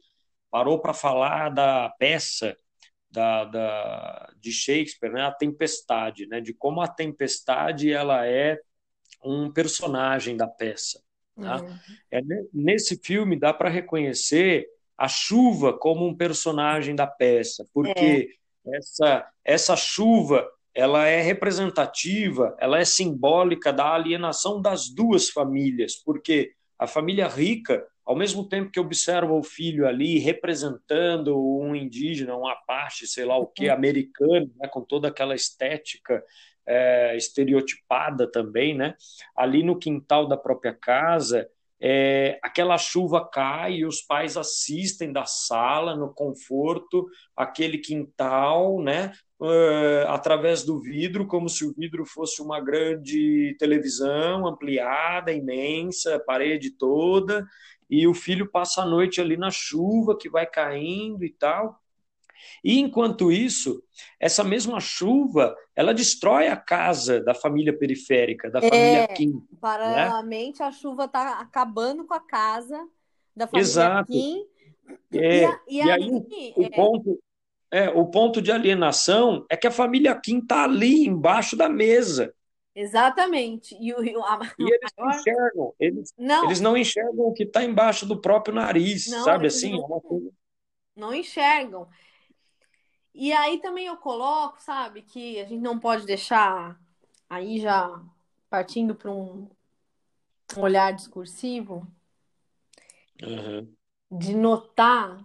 [0.51, 2.55] parou para falar da peça
[3.13, 5.21] da, da, de Shakespeare, né?
[5.21, 6.41] A Tempestade, né?
[6.41, 8.59] De como a Tempestade ela é
[9.23, 10.99] um personagem da peça.
[11.39, 11.63] Tá?
[12.11, 18.35] É, ne- nesse filme dá para reconhecer a chuva como um personagem da peça, porque
[18.65, 26.53] essa, essa chuva ela é representativa, ela é simbólica da alienação das duas famílias, porque
[26.79, 32.47] a família rica, ao mesmo tempo que observa o filho ali representando um indígena, um
[32.47, 36.23] Apache, sei lá o que, americano, né, com toda aquela estética
[36.65, 38.95] é, estereotipada também, né?
[39.35, 41.47] Ali no quintal da própria casa,
[41.85, 49.11] é, aquela chuva cai e os pais assistem da sala, no conforto, aquele quintal, né?
[49.37, 56.71] Uh, através do vidro, como se o vidro fosse uma grande televisão ampliada, imensa, parede
[56.77, 57.45] toda,
[57.89, 61.79] e o filho passa a noite ali na chuva que vai caindo e tal.
[62.63, 63.81] E enquanto isso,
[64.19, 69.41] essa mesma chuva, ela destrói a casa da família periférica, da família Kim.
[69.61, 72.77] Paralelamente, a chuva está acabando com a casa
[73.35, 74.11] da família Exato.
[74.11, 74.45] Kim.
[75.13, 77.19] É, E, a- e e aí, aí, o é, ponto,
[77.71, 82.33] é, o ponto de alienação é que a família Kim está ali embaixo da mesa.
[82.75, 83.75] Exatamente.
[83.79, 87.43] E, o, a, E eles não maior- enxergam, eles, não, eles não enxergam o que
[87.43, 89.71] está embaixo do próprio nariz, Não, sabe assim?
[89.71, 91.87] não- É não enxergam.
[93.13, 96.79] E aí também eu coloco, sabe, que a gente não pode deixar
[97.29, 98.01] aí já
[98.49, 99.49] partindo para um,
[100.57, 101.87] um olhar discursivo
[103.21, 103.73] Uhum.
[104.11, 105.23] de notar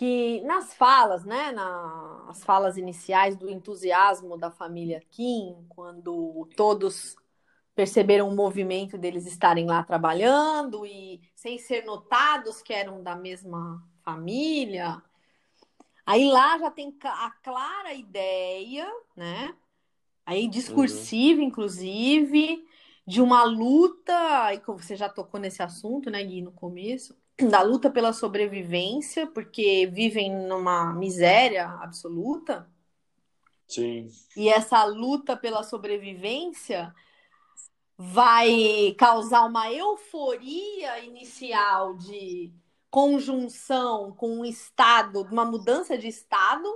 [0.00, 7.16] que nas falas, né, nas falas iniciais do entusiasmo da família Kim, quando todos
[7.74, 13.86] perceberam o movimento deles estarem lá trabalhando e sem ser notados que eram da mesma
[14.02, 15.02] família,
[16.06, 19.54] aí lá já tem a clara ideia, né,
[20.24, 22.66] aí discursiva, inclusive,
[23.06, 27.90] de uma luta, e você já tocou nesse assunto, né, Gui, no começo, da luta
[27.90, 32.68] pela sobrevivência, porque vivem numa miséria absoluta.
[33.66, 34.10] Sim.
[34.36, 36.94] E essa luta pela sobrevivência
[37.96, 42.52] vai causar uma euforia inicial de
[42.90, 46.66] conjunção com um estado, uma mudança de estado,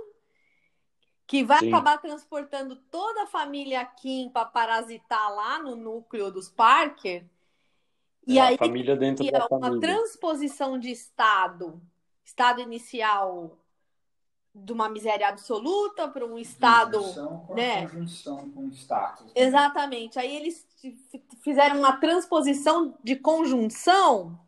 [1.27, 1.69] que vai Sim.
[1.69, 7.27] acabar transportando toda a família Kim para parasitar lá no núcleo dos Parker.
[8.27, 9.79] E É aí a família dentro que da é uma família.
[9.81, 11.81] transposição de estado,
[12.23, 13.57] estado inicial
[14.53, 16.99] de uma miséria absoluta para um estado.
[16.99, 17.81] Conjunção com a né?
[17.87, 19.31] conjunção com status.
[19.35, 20.17] Exatamente.
[20.17, 20.65] Aí eles
[21.43, 24.39] fizeram uma transposição de conjunção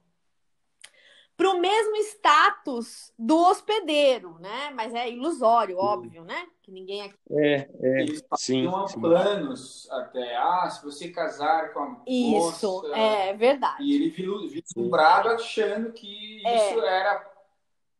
[1.37, 4.71] para o mesmo status do hospedeiro, né?
[4.73, 6.47] Mas é ilusório, óbvio, né?
[6.63, 7.15] Que ninguém aqui.
[7.29, 8.99] É, é, Eles sim, sim.
[8.99, 10.35] planos até.
[10.35, 12.97] Ah, se você casar com a Isso, moça...
[12.97, 13.83] é verdade.
[13.83, 14.09] E ele
[14.49, 16.71] vislumbrado achando que É.
[16.71, 17.23] isso era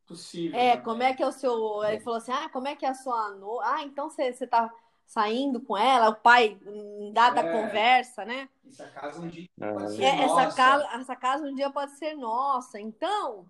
[0.08, 0.60] possível.
[0.60, 0.82] É, né?
[0.82, 1.84] como é que é o seu.
[1.84, 3.30] Ele falou assim: ah, como é que é a sua.
[3.36, 3.62] No...
[3.62, 4.74] Ah, então você, você tá
[5.08, 7.52] saindo com ela, o pai, em dada É.
[7.52, 8.50] conversa, né?
[8.68, 9.74] Essa casa um dia Aham.
[9.74, 10.56] pode ser É, essa, nossa.
[10.56, 12.80] casa, essa casa um dia pode ser nossa.
[12.80, 13.48] Então,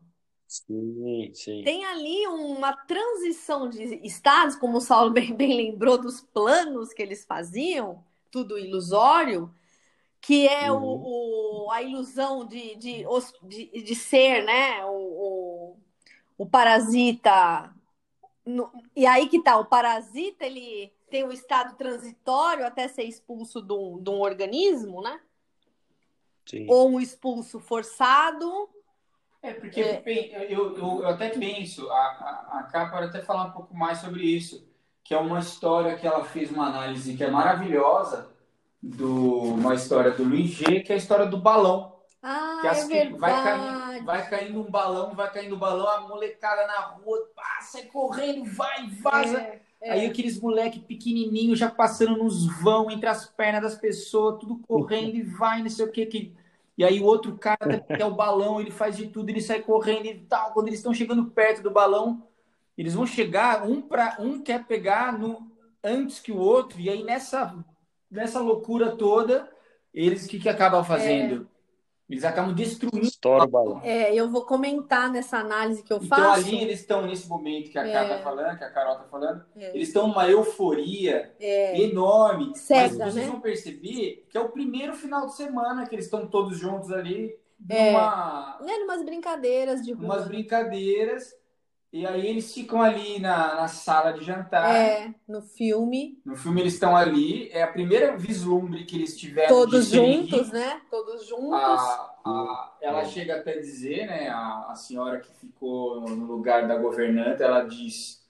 [0.47, 1.63] Sim, sim.
[1.63, 7.01] tem ali uma transição de estados, como o Saulo bem, bem lembrou dos planos que
[7.01, 9.53] eles faziam, tudo ilusório,
[10.21, 13.05] que é o, o- a ilusão de, de,
[13.43, 14.85] de, de ser, né?
[14.85, 15.77] O, o,
[16.39, 17.73] o parasita.
[18.45, 23.61] no- e aí que tá, o parasita ele tem o estado transitório até ser expulso
[23.61, 25.19] de um, de um organismo, né?
[26.45, 26.65] sim.
[26.69, 28.69] Ou um expulso forçado.
[29.41, 30.01] É, porque É.
[30.01, 33.75] bem, eu, eu, eu até penso, a, a, a Cá pode até falar um pouco
[33.75, 34.67] mais sobre isso,
[35.03, 38.29] que é uma história que ela fez uma análise que é maravilhosa,
[38.81, 41.95] do, uma história do Luiz G, que é a história do balão.
[42.21, 43.43] Ah, Que é que vai, verdade.
[43.43, 47.29] caindo, vai caindo um balão, vai caindo um balão, a molecada na rua,
[47.61, 49.39] sai correndo, vai, vaza.
[49.39, 49.91] É, é.
[49.91, 55.15] Aí aqueles moleque pequenininho já passando nos vão entre as pernas das pessoas, tudo correndo
[55.15, 56.05] e vai, não sei o que.
[56.05, 56.33] que...
[56.77, 59.61] E aí o outro cara que é o balão, ele faz de tudo, ele sai
[59.61, 60.51] correndo e tal.
[60.53, 62.27] Quando eles estão chegando perto do balão,
[62.77, 65.51] eles vão chegar, um, pra, um quer pegar no,
[65.83, 67.55] antes que o outro, e aí nessa,
[68.09, 69.49] nessa loucura toda,
[69.93, 71.49] eles o que, que acabam fazendo?
[72.09, 73.81] Eles acabam destruindo Estoura o balão.
[73.83, 76.47] É, eu vou comentar nessa análise que eu Então faço.
[76.47, 77.91] ali eles estão nesse momento que a É.
[77.91, 79.75] Cá tá falando, que a Carol tá falando, É.
[79.75, 82.55] eles estão numa euforia É, enorme.
[82.55, 83.31] Cega, mas vocês né?
[83.31, 87.35] vão perceber que é o primeiro final de semana que eles estão todos juntos ali,
[87.69, 87.91] É.
[87.91, 90.05] numa, né, umas brincadeiras de rua.
[90.05, 91.35] umas brincadeiras.
[91.91, 94.75] E aí eles ficam ali na, na sala de jantar.
[94.75, 97.49] É, no filme, No filme eles estão ali.
[97.51, 100.81] É a primeira vislumbre que eles tiveram todos juntos, né?
[100.91, 101.53] Todos juntos.
[101.53, 106.67] A, a- ela chega até a dizer, né, a, a senhora que ficou no lugar
[106.67, 108.21] da governanta, ela diz,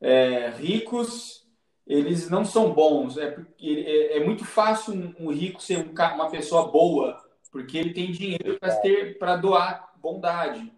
[0.00, 1.46] é, ricos,
[1.86, 5.92] eles não são bons, é, porque- é, é muito fácil um, um rico ser um
[6.14, 10.72] uma pessoa boa, porque ele tem dinheiro para ter para doar bondade.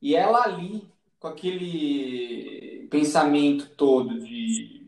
[0.00, 0.86] E ela ali,
[1.24, 4.86] com aquele pensamento todo de,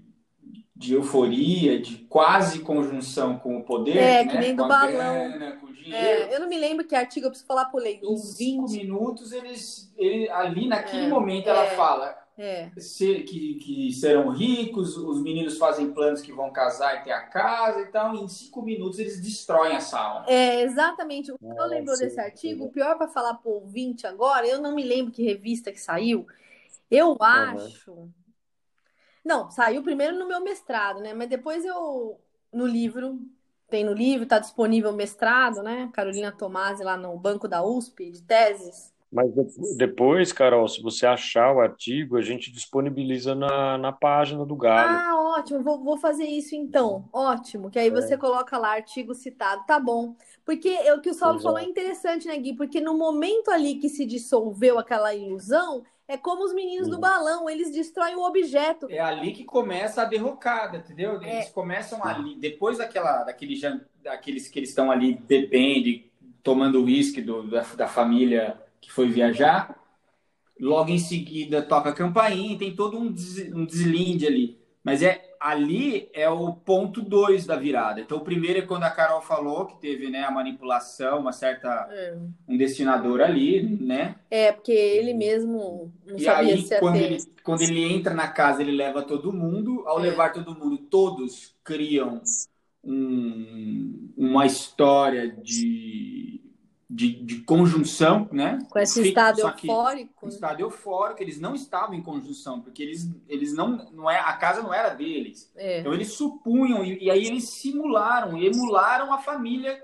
[0.74, 4.68] de euforia, de quase conjunção com o poder, É, né, que nem do com a
[4.68, 4.92] balão.
[4.92, 5.96] grana, com o dinheiro.
[5.96, 8.06] É, eu não me lembro que artigo eu preciso falar pro leigo.
[8.06, 11.76] Em cinco minutos, eles, ele, ali naquele É, momento, ela é.
[11.76, 17.04] fala É, se- que, que serão ricos, os meninos fazem planos que vão casar e
[17.04, 18.14] ter a casa e tal.
[18.14, 20.26] Em cinco minutos, eles destroem a sala.
[20.26, 21.32] é exatamente.
[21.32, 24.60] O que eu lembrou sim, desse artigo, o pior para falar pro ouvinte agora, eu
[24.60, 26.26] não me lembro que revista que saiu.
[26.90, 28.10] Eu acho.
[29.24, 31.12] Não, saiu primeiro no meu mestrado, né?
[31.12, 32.20] Mas depois eu
[32.52, 33.18] no livro,
[33.68, 35.90] tem no livro, tá disponível o mestrado, né?
[35.92, 38.94] Carolina Tomasi lá no banco da USP de teses.
[39.12, 44.44] Mas de- depois, Carol, se você achar o artigo, a gente disponibiliza na, na página
[44.44, 44.88] do Galo.
[44.98, 47.08] Ah, ótimo, vou, vou fazer isso então.
[47.12, 50.16] Ótimo, que aí você coloca lá artigo citado, tá bom.
[50.44, 51.44] Porque é o que o Saulo Exato.
[51.44, 52.54] falou é interessante, né, Gui?
[52.56, 57.50] Porque no momento ali que se dissolveu aquela ilusão, É como os meninos do balão,
[57.50, 58.86] eles destroem o objeto.
[58.88, 61.20] É ali que começa a derrocada, entendeu?
[61.20, 61.34] É.
[61.38, 63.58] Eles começam ali, depois daquela, daquele,
[64.04, 66.04] daqueles que eles estão ali bebendo,
[66.44, 69.76] tomando uísque da, da família que foi viajar.
[70.58, 74.58] Logo em seguida toca a campainha, tem todo um, des, um deslinde ali.
[74.82, 78.00] Mas é ali é o ponto 2 da virada.
[78.00, 81.68] Então o primeiro é quando a Carol falou que teve né, a manipulação, uma certa
[81.90, 82.16] É.
[82.48, 84.14] um destinador ali, né?
[84.30, 88.28] É, porque ele mesmo não E sabia aí, se quando ele, quando ele entra na
[88.28, 89.82] casa, ele leva todo mundo.
[89.86, 90.02] Ao É.
[90.02, 92.22] levar todo mundo, todos criam
[92.82, 96.40] um- uma história de,
[96.88, 98.58] de, de conjunção, né?
[98.70, 100.26] Com esse Fica- estado que eufórico.
[100.26, 104.32] Um estado eufórico, eles não estavam em conjunção, porque eles, eles não, não é, a
[104.34, 105.50] casa não era deles.
[105.56, 105.80] É.
[105.80, 109.80] Então eles supunham, e, e aí eles simularam, emularam a família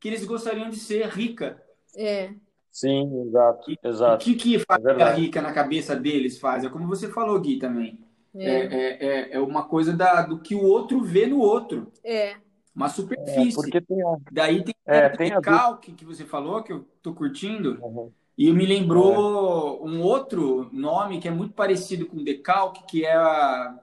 [0.00, 1.62] que eles gostariam de ser rica.
[1.96, 2.30] É.
[2.70, 4.24] Sim, exato, O exato.
[4.24, 5.20] que, que família verdade.
[5.20, 6.64] rica na cabeça deles faz?
[6.64, 7.98] É como você falou, Gui, também.
[8.34, 8.64] É, É.
[8.66, 11.90] é, é, é uma coisa da, do que o outro vê no outro.
[12.04, 12.36] É.
[12.78, 13.56] Uma É, superfície.
[13.56, 14.16] porque tem a...
[14.30, 17.76] Daí tem É, o tem a- decalque que você falou, que eu tô curtindo.
[17.82, 18.12] Uhum.
[18.38, 23.80] E me lembrou um outro nome que é muito parecido com decalque, que é a-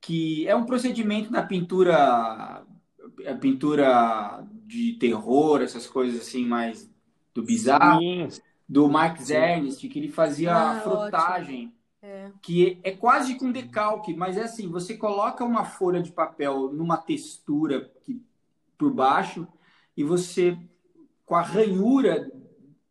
[0.00, 2.64] que é um procedimento na pintura,
[3.26, 6.88] a pintura de terror, essas coisas assim mais
[7.34, 8.28] do bizarro, Sim,
[8.68, 11.72] do Mark Ernst, que ele fazia Ah, a frotagem,
[12.08, 12.30] É.
[12.40, 16.96] que é quase com decalque, mas é assim, você coloca uma folha de papel numa
[16.96, 18.22] textura que,
[18.78, 19.44] por baixo
[19.96, 20.56] e você
[21.24, 22.30] com a ranhura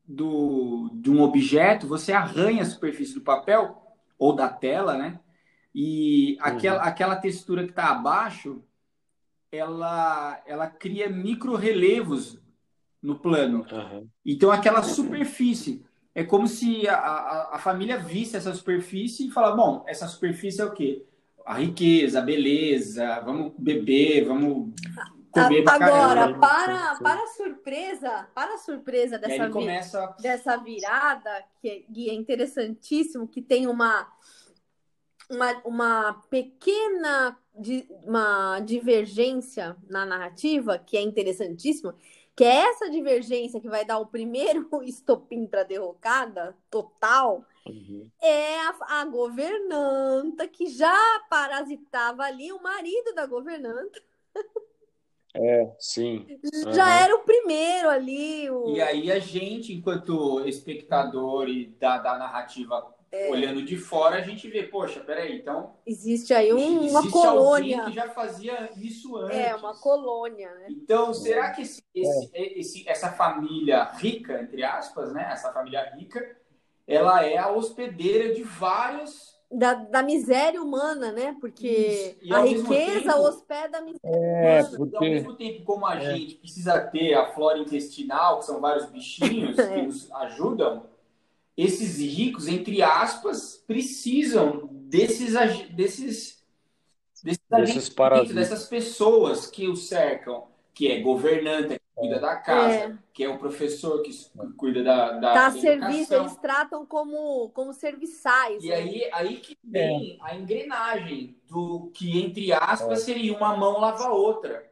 [0.06, 3.82] do, de um objeto, você arranha a superfície do papel
[4.19, 5.17] ou da tela, né?
[5.73, 8.62] E aquela, aquela textura que está abaixo,
[9.49, 12.38] ela, ela cria micro-relevos
[13.01, 13.65] no plano.
[13.71, 14.10] Uhum.
[14.25, 15.86] Então, aquela superfície.
[16.15, 20.62] É como se a, a, a família visse essa superfície e fala: bom, essa superfície
[20.62, 21.06] é o quê?
[21.45, 24.73] A riqueza, a beleza, vamos beber, vamos
[25.30, 26.39] comer pra Agora, caramba.
[26.39, 30.15] para, para a surpresa, para a surpresa dessa, vi- começa.
[30.21, 34.08] dessa virada, que é, é interessantíssimo, que tem uma,
[35.30, 41.93] uma, uma pequena di- uma divergência na narrativa, que é interessantíssima,
[42.36, 48.08] que é essa divergência que vai dar o primeiro estopim para a derrocada total, Uhum.
[48.21, 50.95] é a, a governanta que já
[51.30, 54.00] parasitava ali o marido da governanta.
[55.34, 56.26] É, sim.
[56.74, 56.91] Já Uhum.
[56.91, 58.50] era o primeiro ali.
[58.50, 58.69] O...
[58.76, 63.30] E aí a gente, enquanto espectador e da, da narrativa É.
[63.30, 67.78] olhando de fora, a gente vê, poxa, peraí, então Existe aí um- uma existe colônia.
[67.80, 69.38] alguém que já fazia isso antes.
[69.38, 70.68] É, uma colônia, né?
[70.70, 75.30] Então, será que esse- esse- esse- essa família rica, entre aspas, né?
[75.32, 76.36] Essa família rica,
[76.88, 79.34] ela é a hospedeira de vários.
[79.50, 81.38] Da, da miséria humana, né?
[81.39, 84.02] Porque a ao riqueza tempo- hospeda a miséria.
[84.04, 84.99] É, Ao porque...
[85.10, 89.70] mesmo tempo, como a gente precisa ter a flora intestinal, que são vários bichinhos É.
[89.76, 90.84] que nos ajudam,
[91.58, 95.34] esses ricos, entre aspas, precisam desses
[95.74, 96.36] desses
[97.24, 98.36] desses, agentes, parasitas.
[98.36, 102.97] dessas pessoas que o cercam, que é governante que cuida da casa, É.
[103.14, 104.12] que é o professor que
[104.58, 106.22] cuida da, da, Tá serviço, educação.
[106.26, 108.64] eles tratam como, como serviçais.
[108.64, 108.76] E né?
[108.76, 114.14] aí, aí que vem a engrenagem do que, entre aspas, seria uma mão lava a
[114.14, 114.70] outra.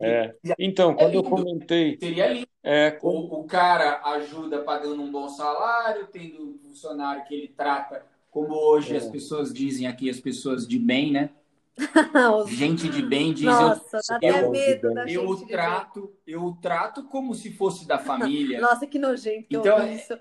[0.00, 0.34] É.
[0.58, 2.47] Então, quando eu comentei, Seria lindo.
[2.62, 8.04] É, O, o cara ajuda pagando um bom salário, tendo um funcionário que ele trata,
[8.30, 8.98] como hoje É.
[8.98, 11.30] as pessoas dizem aqui, as pessoas de bem, né?
[12.48, 16.56] Gente de bem diz, Nossa, dá até eu- medo eu, eu o trato, eu o
[16.56, 18.58] trato como se fosse da família.
[18.60, 20.14] Nossa, que nojento que eu Então, isso.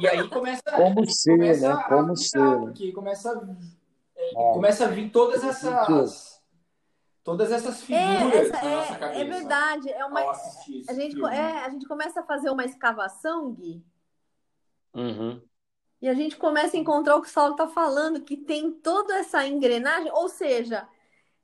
[0.00, 1.74] E aí começa, como ser, começa né?
[1.74, 2.38] a Como ser.
[2.40, 2.56] né?
[2.58, 3.56] porque começa,
[4.16, 4.52] é, Ah.
[4.52, 5.86] começa a vir todas essas
[7.26, 9.20] todas essas É, figuras essa- na nossa é, cabeça.
[9.20, 9.90] é verdade.
[9.90, 10.20] É uma,
[10.88, 13.84] a, gente, é, a gente começa a fazer uma escavação, Gui,
[14.94, 15.42] Uhum.
[16.00, 19.18] E a gente começa a encontrar o que o Saulo está falando, que tem toda
[19.18, 20.88] essa engrenagem, ou seja,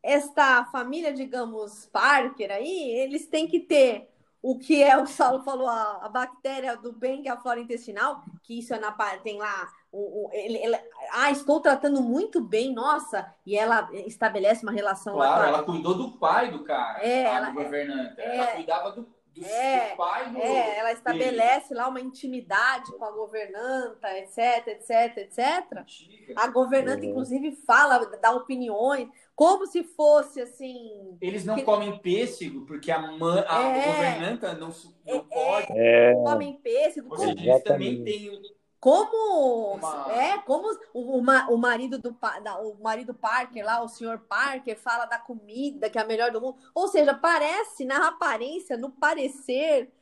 [0.03, 4.12] esta família, digamos, Parker aí, eles têm que ter
[4.43, 7.32] o que é o que o Saulo falou, a, a bactéria do bem, que é
[7.32, 10.80] a flora intestinal, que isso é na parte, tem lá, o, o- ele, ele-
[11.12, 16.18] ah, estou tratando muito bem, nossa, e ela estabelece uma relação Claro, ela cuidou do
[16.18, 18.20] pai do cara, É, a ela- do governante.
[18.20, 20.38] é, ela cuidava do, do, é, do pai do.
[20.38, 25.78] É, ela estabelece lá uma intimidade com a governanta, etc, etc, etc.
[25.78, 26.34] Antiga.
[26.36, 27.11] A governanta, Uhum.
[27.11, 31.16] inclusive, fala, dá opiniões, como se fosse assim.
[31.20, 33.87] Eles não que- comem pêssego porque a, mãe, a É.
[33.87, 35.66] governanta não, não É, pode.
[35.72, 37.09] É, Comem pêssego.
[37.11, 38.41] Ou como- seja, eles também têm
[38.78, 40.12] como uma...
[40.12, 42.16] é como o, o, marido do
[42.64, 46.41] o marido Parker lá, o senhor Parker fala da comida que é a melhor do
[46.41, 46.57] mundo.
[46.74, 49.93] Ou seja, parece na aparência, no parecer,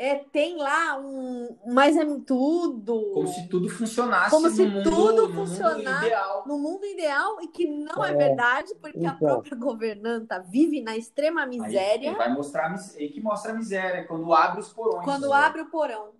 [0.00, 1.58] é, tem lá um.
[1.66, 3.10] Mas é tudo.
[3.12, 4.30] Como se tudo funcionasse.
[4.30, 6.12] Como se mundo, tudo funcionasse
[6.46, 9.10] no mundo ideal e que não é, é verdade, porque então.
[9.10, 12.10] a própria governanta vive na extrema miséria.
[12.10, 15.04] Aí, vai mostrar aí que mostra a miséria, quando abre os porões.
[15.04, 15.34] Quando né?
[15.34, 16.12] abre o porão.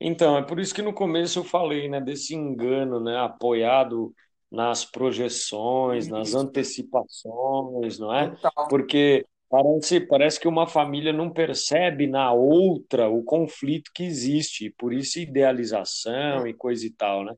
[0.00, 4.14] Então, é por isso que no começo eu falei, né, desse engano, né, apoiado
[4.50, 8.36] nas projeções, nas antecipações, não é?
[8.70, 9.26] Porque
[9.56, 15.18] Parece, parece que uma família não percebe na outra o conflito que existe, por isso
[15.18, 17.34] idealização e coisa e tal, né?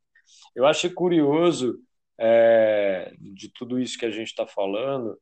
[0.52, 1.78] Eu acho curioso
[2.18, 5.16] é, de tudo isso que a gente está falando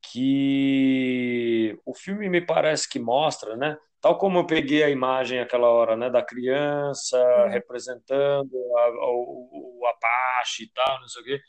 [0.00, 3.76] que o filme me parece que mostra, né?
[4.00, 7.50] Tal como eu peguei a imagem aquela hora, né, da criança uhum.
[7.50, 11.40] representando a, o, o Apache e tal, não sei o quê,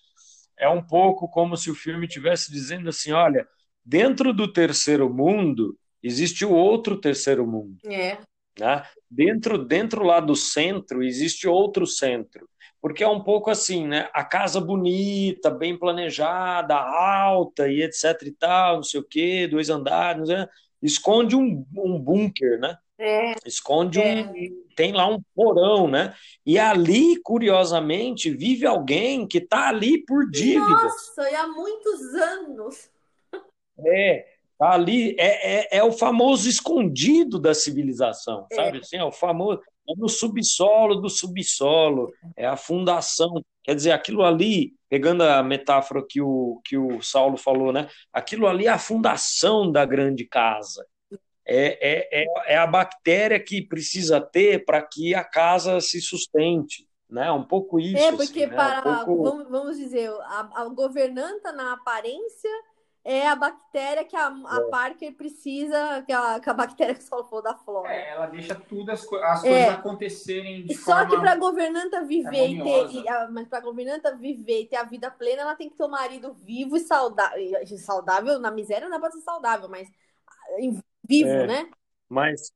[0.58, 3.48] é um pouco como se o filme tivesse dizendo assim, olha
[3.84, 7.78] Dentro do terceiro mundo, existe o outro terceiro mundo.
[7.86, 8.18] É.
[8.60, 8.84] Né?
[9.10, 12.48] Dentro, dentro lá do centro, existe outro centro.
[12.82, 14.10] Porque é um pouco assim, né?
[14.14, 19.70] A casa bonita, bem planejada, alta e etc e tal, não sei o quê, dois
[19.70, 20.30] andares,
[20.82, 22.78] esconde um, um bunker, né?
[22.98, 23.36] É.
[23.46, 24.24] Esconde é.
[24.24, 24.34] um.
[24.76, 26.14] Tem lá um porão, né?
[26.46, 30.70] E ali, curiosamente, vive alguém que está ali por dívida.
[30.70, 32.90] Nossa, e há muitos anos.
[33.86, 34.26] É,
[34.60, 38.56] ali é, é, é o famoso escondido da civilização, é.
[38.56, 38.80] sabe?
[38.80, 43.44] Assim, é o famoso é no subsolo do subsolo, é a fundação.
[43.64, 47.88] Quer dizer, aquilo ali, pegando a metáfora que o, que o Saulo falou, né?
[48.14, 50.86] Aquilo ali é a fundação da grande casa.
[51.44, 56.88] É, é, é, é a bactéria que precisa ter para que a casa se sustente.
[57.10, 57.32] Né?
[57.32, 57.98] Um pouco isso.
[57.98, 59.02] É, porque assim, para, né?
[59.02, 59.24] um pouco...
[59.24, 62.52] vamos, vamos dizer, a, a governanta na aparência
[63.12, 64.70] é a bactéria que a, a é.
[64.70, 67.92] Parker precisa, que a, que a bactéria que salvou da flora.
[67.92, 69.50] É, ela deixa tudo as, co as é.
[69.50, 73.48] coisas acontecerem de Só forma que para a governanta viver e ter, e, a, mas
[73.48, 76.78] para governanta viver e ter a vida plena, ela tem que ter um marido vivo
[76.78, 79.90] e saudável, saudável na miséria não pode ser saudável, mas
[81.04, 81.70] vivo, é, né?
[82.08, 82.52] Mas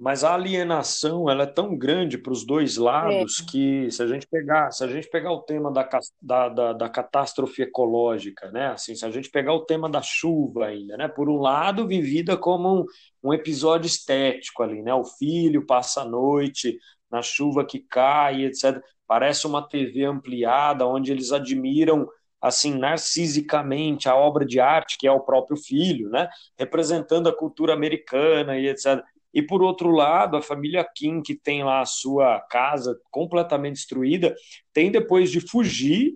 [0.00, 3.50] mas a alienação ela é tão grande para os dois lados é.
[3.50, 5.86] que se a gente pegar se a gente pegar o tema da,
[6.22, 10.68] da, da, da, catástrofe ecológica né assim se a gente pegar o tema da chuva
[10.68, 12.86] ainda né por um lado vivida como um,
[13.22, 16.78] um episódio estético ali né o filho passa a noite
[17.10, 22.08] na chuva que cai etc parece uma TV ampliada onde eles admiram
[22.40, 26.26] assim narcisicamente a obra de arte que é o próprio filho né
[26.58, 31.62] representando a cultura americana e etc e por outro lado, a família Kim, que tem
[31.62, 34.34] lá a sua casa completamente destruída,
[34.72, 36.14] tem depois de fugir,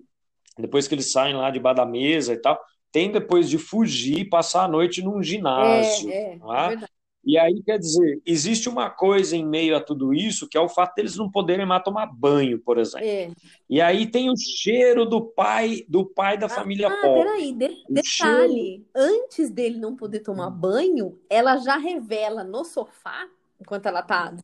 [0.57, 2.59] depois que eles saem lá de da mesa e tal,
[2.91, 6.09] tem depois de fugir e passar a noite num ginásio.
[6.09, 6.39] É, é,
[6.71, 6.73] é?
[6.73, 6.94] é
[7.25, 10.69] e aí, quer dizer, existe uma coisa em meio a tudo isso, que é o
[10.69, 13.07] fato deles não poderem mais tomar banho, por exemplo.
[13.07, 13.31] É.
[13.69, 17.23] E aí tem o cheiro do pai do pai da ah, família ah, pobre.
[17.23, 18.03] Peraí, de, detalhe.
[18.03, 18.85] Cheiro...
[18.93, 23.27] Antes dele não poder tomar banho, ela já revela no sofá,
[23.59, 24.35] enquanto ela tá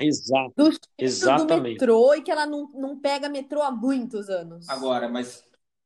[0.00, 0.52] Exato.
[0.56, 1.56] Do Exatamente.
[1.56, 4.68] do metrô e que ela não, não pega metrô há muitos anos.
[4.68, 5.44] Agora, mas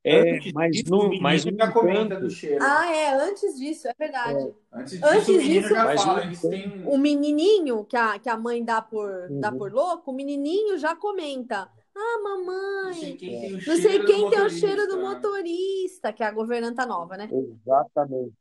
[0.08, 2.58] é, mas no, mas no já comenta do cheiro.
[2.60, 4.38] Ah, é, antes disso, é verdade.
[4.38, 4.78] É.
[4.78, 6.82] Antes disso, antes o disso já fala, têm...
[6.86, 9.40] o menininho que a, que a mãe dá por, uhum.
[9.40, 11.68] dá por louco, o menininho já comenta.
[11.96, 16.26] Ah, mamãe, não sei quem tem o cheiro, tem, o cheiro do motorista, que é
[16.26, 17.28] a governanta nova, né?
[17.32, 18.32] Exatamente.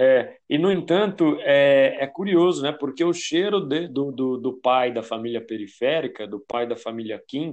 [0.00, 2.70] É, e, no entanto, é, é curioso, né?
[2.70, 7.20] Porque o cheiro de, do, do, do pai da família periférica, do pai da família
[7.26, 7.52] Kim,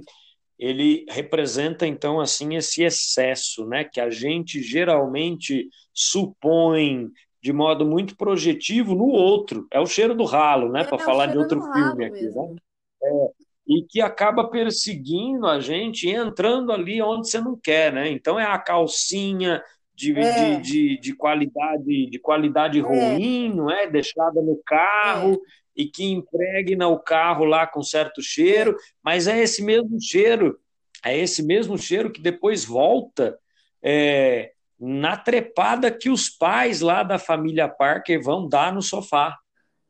[0.58, 7.08] ele representa então assim esse excesso, né, que a gente geralmente supõe
[7.42, 9.66] de modo muito projetivo no outro.
[9.70, 12.56] É o cheiro do ralo, né, é, para é falar de outro filme aqui, né?
[13.02, 13.28] É,
[13.68, 18.08] e que acaba perseguindo a gente entrando ali onde você não quer, né?
[18.10, 19.62] Então é a calcinha
[19.94, 20.60] de, é.
[20.60, 23.88] de, de, de, qualidade de qualidade ruim, não é?
[23.88, 25.40] Deixada no carro
[25.76, 30.58] e que impregna o carro lá com certo cheiro, mas é esse mesmo cheiro,
[31.04, 33.38] é esse mesmo cheiro que depois volta
[33.82, 39.36] é, na trepada que os pais lá da família Parker vão dar no sofá.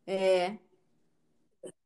[0.07, 0.57] É.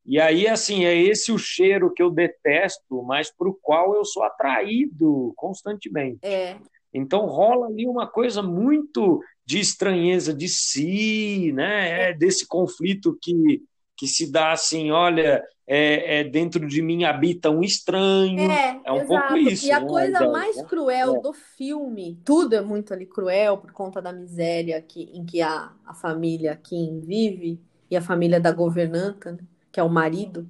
[0.05, 4.05] E aí, assim, é esse o cheiro que eu detesto, mas para o qual eu
[4.05, 6.19] sou atraído constantemente.
[6.23, 6.59] É.
[6.93, 12.11] Então rola ali uma coisa muito de estranheza de si, né?
[12.11, 13.63] É desse conflito que
[14.01, 18.51] que se dá assim, olha, é, é, dentro de mim habita um estranho.
[18.51, 19.09] É, é um exato.
[19.09, 19.67] pouco isso.
[19.67, 20.65] E a né, coisa mais né?
[20.65, 21.21] cruel É.
[21.21, 25.71] do filme, tudo é muito ali cruel por conta da miséria que, em que a,
[25.85, 29.41] a família Kim vive e a família da governanta, né,
[29.71, 30.49] que é o marido.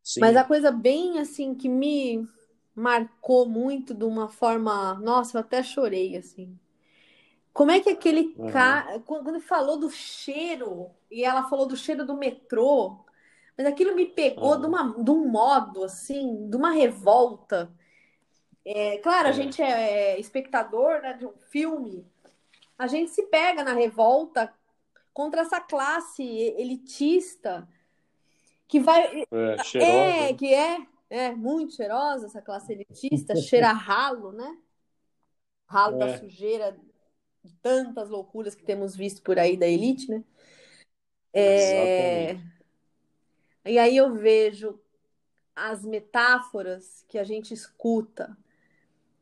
[0.00, 0.20] Sim.
[0.20, 2.28] Mas a coisa bem assim que me
[2.76, 6.56] marcou muito de uma forma, nossa, eu até chorei assim.
[7.54, 8.50] Como é que aquele Uhum.
[8.52, 13.06] cara, quando falou do cheiro, e ela falou do cheiro do metrô,
[13.56, 14.60] mas aquilo me pegou Uhum.
[14.62, 17.72] de, uma, de um modo assim, de uma revolta.
[18.64, 19.34] É, claro, a É.
[19.34, 22.06] gente é espectador, né, de um filme,
[22.78, 24.52] a gente se pega na revolta
[25.12, 26.22] contra essa classe
[26.58, 27.68] elitista
[28.68, 29.84] que vai, É, cheirosa.
[29.84, 34.58] é, que é, é muito cheirosa essa classe elitista, cheira ralo, né?
[35.66, 36.18] Ralo da É.
[36.18, 36.76] sujeira
[37.44, 40.24] de tantas loucuras que temos visto por aí da elite, né?
[41.32, 42.38] É.
[43.66, 44.78] E aí eu vejo
[45.56, 48.36] as metáforas que a gente escuta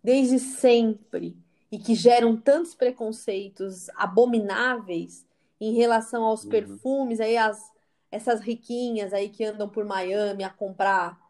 [0.02, 1.36] desde sempre
[1.70, 5.26] e que geram tantos preconceitos abomináveis
[5.60, 6.50] em relação aos Uhum.
[6.50, 7.72] perfumes, aí as,
[8.10, 11.20] essas riquinhas aí que andam por Miami a comprar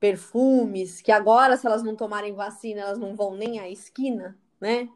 [0.00, 4.88] perfumes, que agora, se elas não tomarem vacina, elas não vão nem à esquina, né?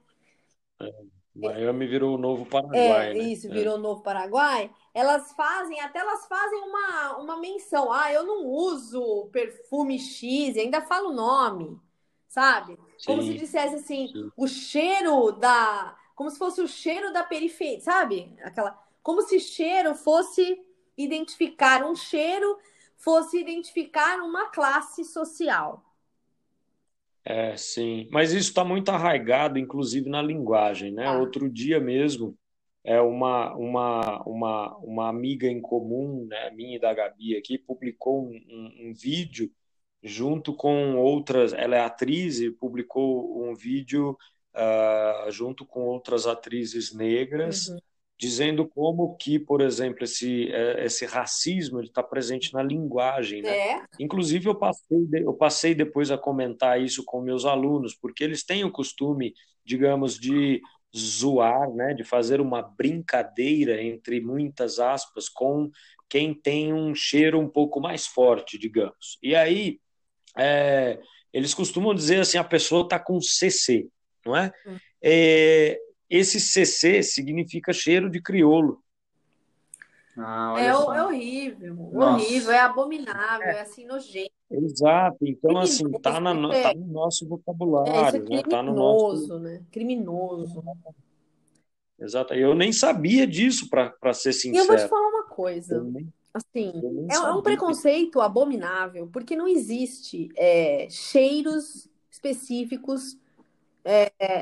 [1.34, 3.30] Miami virou o novo Paraguai, É, né?
[3.32, 3.50] isso, É.
[3.50, 4.70] virou Novo Paraguai.
[4.94, 7.92] Elas fazem, até elas fazem uma, uma menção.
[7.92, 11.80] Ah, eu não uso perfume X, e ainda falo o nome,
[12.28, 12.78] sabe?
[13.04, 14.32] Como se Sim, dissesse assim, sim.
[14.36, 15.96] o cheiro da.
[16.14, 18.36] Como se fosse o cheiro da periferia, sabe?
[18.42, 18.78] Aquela.
[19.02, 20.60] Como se cheiro fosse
[20.96, 22.58] identificar um cheiro,
[22.96, 25.82] fosse identificar uma classe social.
[27.24, 28.08] É, sim.
[28.10, 31.04] Mas isso está muito arraigado, inclusive, na linguagem, né?
[31.04, 31.18] Tá.
[31.18, 32.36] Outro dia mesmo,
[32.82, 38.24] é uma, uma, uma, uma amiga em comum, né, minha e da Gabi aqui, publicou
[38.24, 39.50] um, um, um vídeo
[40.02, 41.52] junto com outras.
[41.52, 44.16] Ela é atriz e publicou um vídeo
[44.54, 47.78] ah, junto com outras atrizes negras, Uhum.
[48.20, 53.56] Dizendo como que, por exemplo, esse, eh, esse racismo está presente na linguagem, né?
[53.56, 58.44] É, Inclusive, eu passei, eu passei depois a comentar isso com meus alunos, porque eles
[58.44, 59.32] têm o costume,
[59.64, 60.60] digamos, de
[60.94, 65.70] zoar, né, de fazer uma brincadeira, entre muitas aspas, com
[66.06, 69.18] quem tem um cheiro um pouco mais forte, digamos.
[69.22, 69.80] E aí,
[70.36, 71.00] é,
[71.32, 73.88] eles costumam dizer assim, a pessoa está com CC,
[74.26, 74.52] não é?
[74.66, 74.76] Hum.
[75.02, 75.80] É,
[76.10, 78.82] esse CC significa cheiro de crioulo.
[80.18, 82.24] Ah, é, é horrível, Nossa.
[82.24, 84.30] horrível, é abominável, é assim nojento.
[84.50, 85.18] Exato.
[85.22, 86.62] Então, Criminoso, assim, tá, na, no- é.
[86.62, 87.24] tá no nosso
[87.84, 88.42] É, isso é vocabulário, né?
[88.42, 89.62] Tá no nosso criminoso, né?
[89.70, 90.62] Criminoso.
[91.98, 92.34] Exato.
[92.34, 94.88] Eu nem sabia disso, para ser E eu vou te sincero.
[94.88, 96.72] falar uma coisa, nem, assim,
[97.08, 97.42] é, é um sabia.
[97.42, 103.16] preconceito abominável, porque não existe é, cheiros específicos,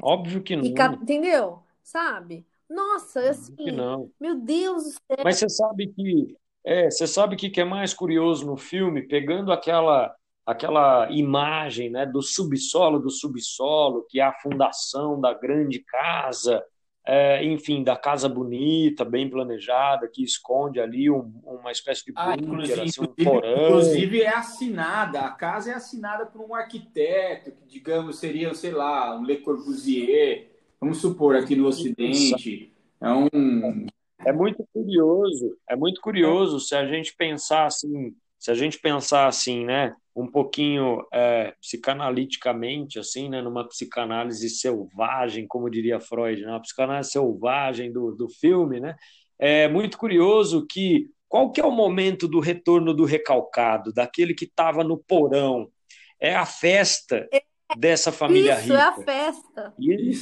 [0.02, 1.02] Óbvio que e, ca- não.
[1.02, 1.62] entendeu?
[1.82, 2.46] Sabe?
[2.68, 4.10] Nossa, Óbvio que assim, não.
[4.20, 5.24] meu Deus do céu.
[5.24, 9.02] Mas você sabe que é, você sabe o que que é mais curioso no filme,
[9.02, 10.14] pegando aquela
[10.44, 16.64] aquela imagem, né, do subsolo do subsolo, que é a fundação da grande casa,
[17.10, 22.36] é, enfim, da casa bonita, bem planejada, que esconde ali um- uma espécie de Ah,
[22.36, 23.62] bunker, inclusive, assim, um porão.
[23.70, 29.18] inclusive é assinada, a casa é assinada por um arquiteto, que digamos seria, sei lá,
[29.18, 32.74] um Le Corbusier, vamos supor aqui no Ocidente.
[33.00, 33.86] É um.
[34.26, 39.28] É muito curioso, é muito curioso se a gente pensar assim, se a gente pensar
[39.28, 46.48] assim, né, um pouquinho é, psicanaliticamente, assim, né, numa psicanálise selvagem, como diria Freud, né,
[46.48, 48.96] uma psicanálise selvagem do, do filme, né,
[49.38, 54.46] é muito curioso que qual que é o momento do retorno do recalcado, daquele que
[54.46, 55.70] estava no porão?
[56.18, 57.28] É a festa
[57.76, 59.02] dessa família Isso, é a rica.
[59.02, 59.74] festa.
[59.78, 60.12] E ele,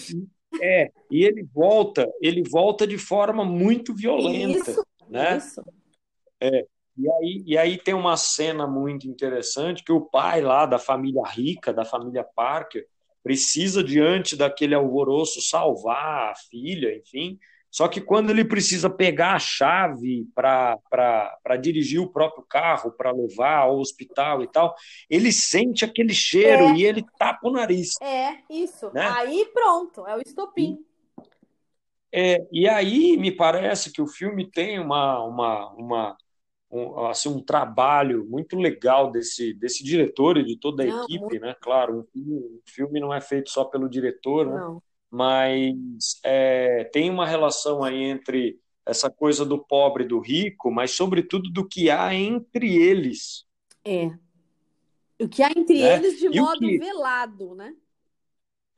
[0.60, 5.36] é, e ele volta, ele volta de forma muito violenta, Isso, né?
[5.36, 5.62] isso.
[6.98, 11.22] E aí, e aí tem uma cena muito interessante que o pai lá da família
[11.26, 12.86] rica, da família Parker,
[13.22, 17.38] precisa, diante daquele alvoroço, salvar a filha, enfim.
[17.70, 23.58] Só que quando ele precisa pegar a chave para dirigir o próprio carro, para levar
[23.58, 24.74] ao hospital e tal,
[25.10, 26.72] ele sente aquele cheiro É.
[26.74, 27.90] e ele tapa o nariz.
[28.00, 28.90] É, isso.
[28.94, 29.06] Né?
[29.06, 30.78] Aí pronto, é o estopim.
[32.10, 36.16] É, e aí me parece que o filme tem uma, uma, uma,
[36.70, 41.38] um, assim, um trabalho muito legal desse, desse diretor e de toda a Não, equipe,
[41.38, 41.54] né?
[41.60, 44.58] Claro, um filme, um filme não é feito só pelo diretor, né?
[44.58, 44.82] Não.
[45.10, 50.92] Mas é, tem uma relação aí entre essa coisa do pobre e do rico, mas
[50.92, 53.44] sobretudo do que há entre eles.
[53.84, 54.10] É.
[55.18, 55.96] O que há entre né?
[55.96, 56.78] eles de e modo que...
[56.78, 57.74] velado, né?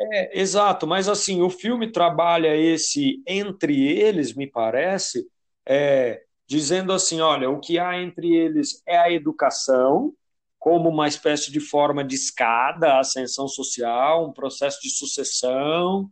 [0.01, 5.28] É, exato, mas assim, o filme trabalha esse entre eles, me parece,
[5.66, 10.13] é, dizendo assim: olha, o que há entre eles é a educação,
[10.59, 16.09] como uma espécie de forma de escada, ascensão social, um processo de sucessão,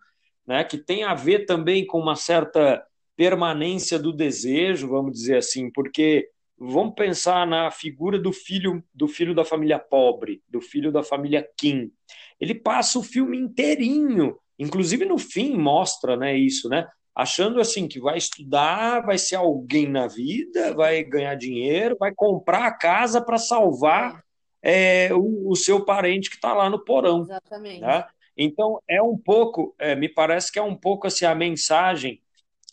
[0.47, 2.85] né, que tem a ver também com uma certa
[3.17, 6.29] permanência do desejo, vamos dizer assim, porque
[6.59, 11.47] vamos pensar na figura do filho do filho da família pobre, do filho da família
[11.59, 11.91] Kim.
[12.39, 16.87] Ele passa o filme inteirinho, inclusive no fim mostra, né, isso, né?
[17.17, 22.67] Achando assim que vai estudar, vai ser alguém na vida, vai ganhar dinheiro, vai comprar
[22.67, 24.23] a casa para salvar
[24.63, 27.23] é, o, o, seu parente que está lá no porão.
[27.23, 27.81] Exatamente.
[27.81, 28.05] Né?
[28.37, 32.21] Então é um pouco, é, me parece que é um pouco assim a mensagem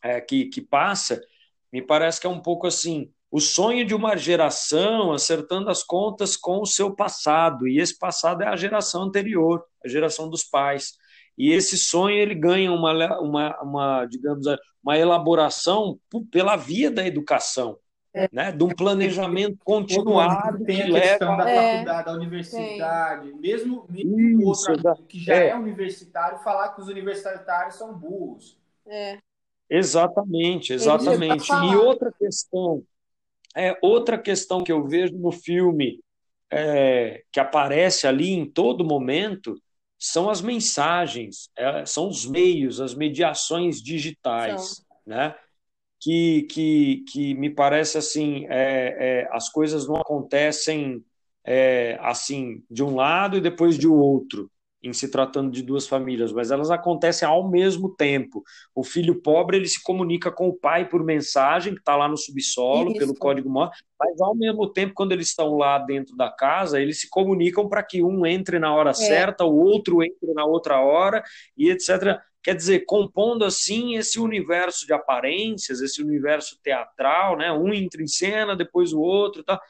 [0.04, 1.22] é, que, que passa,
[1.72, 6.36] me parece que é um pouco assim o sonho de uma geração acertando as contas
[6.36, 11.02] com o seu passado, e esse passado é a geração anterior, a geração dos pais.
[11.38, 14.46] E esse sonho ele ganha uma, uma, uma digamos,
[14.84, 16.00] uma elaboração
[16.32, 17.78] pela via da educação,
[18.14, 18.30] é.
[18.32, 18.52] né?
[18.52, 20.64] de um planejamento continuado.
[20.64, 21.44] Tem a questão leva...
[21.44, 21.72] da é.
[21.72, 23.34] faculdade, da universidade, é.
[23.34, 25.50] mesmo, mesmo Isso, outro que já é.
[25.50, 28.58] é universitário, falar que os universitários são burros.
[28.86, 29.18] É.
[29.70, 31.52] Exatamente, exatamente.
[31.52, 32.84] E outra questão
[33.56, 36.00] é, outra questão que eu vejo no filme,
[36.52, 39.56] é, que aparece ali em todo momento,
[40.06, 45.34] são as mensagens, é, são os meios, as mediações digitais, né?
[46.02, 51.02] Que, que, que me parece assim, é, é as coisas não acontecem
[51.46, 54.52] é, assim de um lado e depois de outro
[54.84, 58.44] em se tratando de duas famílias, mas elas acontecem ao mesmo tempo.
[58.76, 62.18] O filho pobre ele se comunica com o pai por mensagem que está lá no
[62.18, 63.00] subsolo Isso.
[63.00, 67.00] pelo código MOR, mas ao mesmo tempo quando eles estão lá dentro da casa eles
[67.00, 68.94] se comunicam para que um entre na hora é.
[68.94, 71.24] certa, o outro entre na outra hora
[71.58, 72.20] e etc.
[72.44, 77.54] Quer dizer, compondo assim esse universo de aparências, esse universo teatral, né?
[77.54, 79.62] Um entra em cena, depois o outro, tá?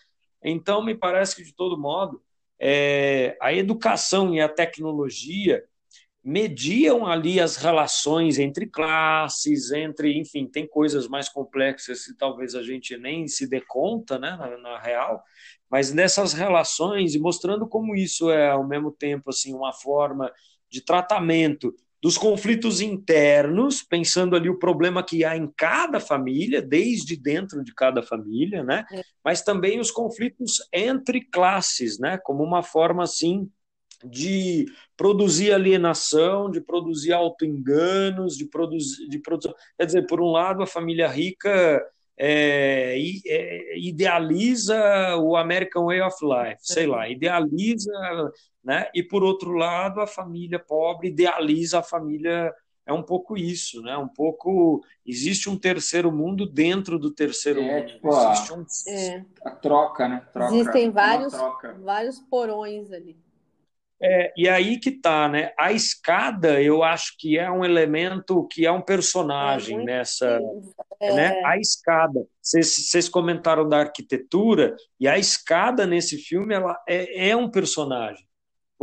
[0.43, 2.19] Então me parece que de todo modo
[2.65, 5.61] é, a educação e a tecnologia
[6.23, 12.63] mediam ali as relações entre classes, entre, enfim, tem coisas mais complexas que talvez a
[12.63, 15.21] gente nem se dê conta, né, na, na real,
[15.69, 20.31] mas nessas relações e mostrando como isso é ao mesmo tempo assim uma forma
[20.69, 27.15] de tratamento dos conflitos internos, pensando ali o problema que há em cada família, desde
[27.15, 28.83] dentro de cada família, né?
[28.91, 29.01] É.
[29.23, 32.19] Mas também os conflitos entre classes, né?
[32.21, 33.49] Como uma forma assim
[34.03, 34.65] de
[34.97, 39.53] produzir alienação, de produzir autoenganos, de produzir, de produzir.
[39.77, 41.81] Quer dizer, por um lado, a família rica
[42.17, 42.95] é,
[43.27, 47.91] é, idealiza o American Way of Life, sei lá, idealiza
[48.63, 48.89] né?
[48.95, 52.53] E por outro lado, a família pobre idealiza a família
[52.85, 53.97] é um pouco isso, né?
[53.97, 57.87] Um pouco existe um terceiro mundo dentro do terceiro é, mundo.
[57.87, 58.65] Tipo, existe a, um...
[58.87, 59.25] é.
[59.45, 60.25] a troca, né?
[60.31, 61.33] Troca, Existem vários
[61.81, 63.17] vários porões ali.
[64.03, 65.53] É, e aí que tá, né?
[65.57, 70.39] A escada, eu acho que é um elemento que é um personagem é nessa,
[70.99, 71.13] é...
[71.13, 71.41] né?
[71.45, 72.25] A escada.
[72.41, 78.25] Vocês comentaram da arquitetura e a escada nesse filme ela é, é um personagem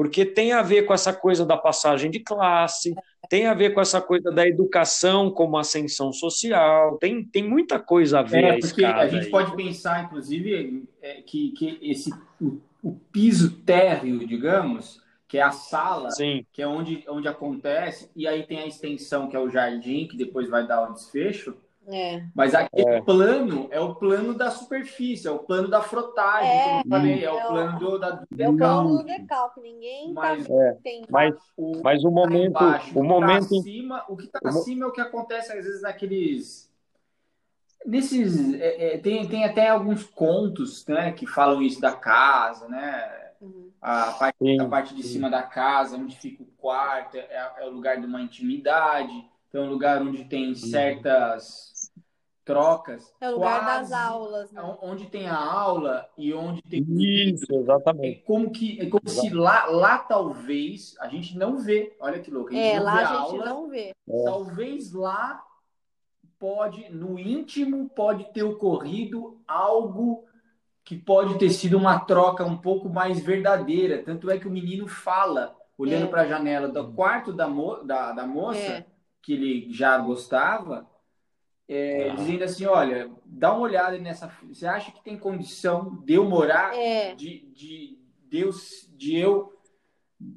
[0.00, 2.94] porque tem a ver com essa coisa da passagem de classe,
[3.28, 8.20] tem a ver com essa coisa da educação como ascensão social, tem, tem muita coisa
[8.20, 8.44] a ver.
[8.44, 9.30] É, porque a, a gente aí.
[9.30, 12.10] pode pensar, inclusive, é, que, que esse
[12.82, 16.44] o, piso térreo, digamos, que é a sala, Sim.
[16.52, 20.16] que é onde, onde acontece, e aí tem a extensão, que é o jardim, que
[20.16, 21.56] depois vai dar o desfecho,
[21.88, 22.22] é.
[22.34, 23.00] Mas aquele é.
[23.00, 27.20] plano é o plano da superfície, é o plano da frotagem, é, como eu falei,
[27.20, 30.54] é, é o plano do, da, é o plano do decalque, ninguém tá mas, tá,
[30.54, 34.24] é, tem, mas, o, mas o momento, embaixo, o, o momento tá acima, o que
[34.26, 36.70] está acima é o que acontece às vezes naqueles
[37.84, 43.19] nesses é, é, tem, tem até alguns contos, né, que falam isso da casa, né?
[43.80, 47.70] A parte, a parte de cima da casa, onde fica o quarto, é, é o
[47.70, 51.90] lugar de uma intimidade, é um lugar onde tem certas
[52.44, 53.14] trocas.
[53.20, 54.60] É o lugar das aulas, né?
[54.82, 56.84] Onde tem a aula e onde tem.
[56.88, 58.18] Isso, exatamente.
[58.18, 61.96] É como, que, é como se lá, lá talvez a gente não vê.
[62.00, 62.50] Olha que louco.
[62.50, 63.94] A gente é, não lá vê a, gente aula, não vê.
[64.08, 64.24] É.
[64.24, 65.44] Talvez lá
[66.38, 70.24] pode, no íntimo, pode ter ocorrido algo
[70.90, 74.02] que pode ter sido uma troca um pouco mais verdadeira.
[74.02, 76.08] Tanto é que o menino fala, olhando é.
[76.08, 78.86] para a janela do quarto da, mo da, da moça, é.
[79.22, 80.84] que ele já gostava
[81.68, 82.14] é, ah.
[82.16, 84.32] dizendo assim, olha, dá uma olhada nessa.
[84.48, 87.14] Você acha que tem condição de eu morar, é.
[87.14, 87.96] de, de,
[88.28, 89.56] Deus, de eu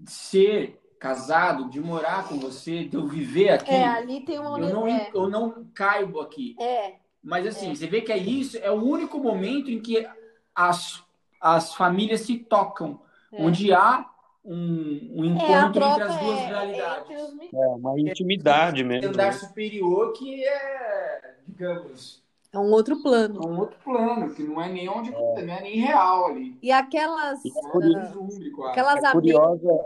[0.05, 3.71] ser casado, de morar com você, de eu viver aqui?
[3.71, 4.59] É, ali tem uma.
[4.59, 5.09] Eu não, é.
[5.15, 6.55] eu não caibo aqui.
[6.61, 6.97] É.
[7.23, 7.75] Mas assim, é.
[7.75, 10.07] você vê que é isso, é o único momento em que
[10.55, 11.03] as,
[11.39, 12.99] as famílias se tocam,
[13.31, 13.43] é.
[13.43, 14.09] onde há
[14.43, 17.17] um, um é, encontro entre as duas é, realidades.
[17.53, 19.07] É, uma intimidade mesmo.
[19.07, 19.31] Um andar né?
[19.33, 22.21] superior que é, digamos.
[22.51, 23.41] É um outro plano.
[23.41, 25.43] É um outro plano, que não é nem onde é.
[25.43, 26.55] não é nem real ali.
[26.61, 27.43] E aquelas.
[27.45, 28.27] É curioso,
[28.69, 29.85] aquelas é curiosa,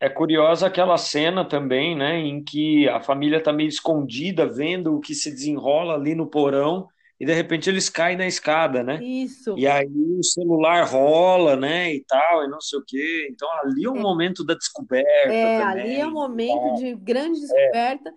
[0.00, 5.00] é curiosa aquela cena também, né, em que a família está meio escondida, vendo o
[5.00, 6.88] que se desenrola ali no porão,
[7.20, 8.98] e de repente eles caem na escada, né?
[9.02, 9.54] Isso.
[9.58, 13.28] E aí o celular rola, né, e tal, e não sei o quê.
[13.30, 14.00] Então ali é um é.
[14.00, 15.32] momento da descoberta.
[15.32, 16.74] É, também, ali é um momento tá?
[16.76, 17.42] de grande é.
[17.42, 18.14] descoberta.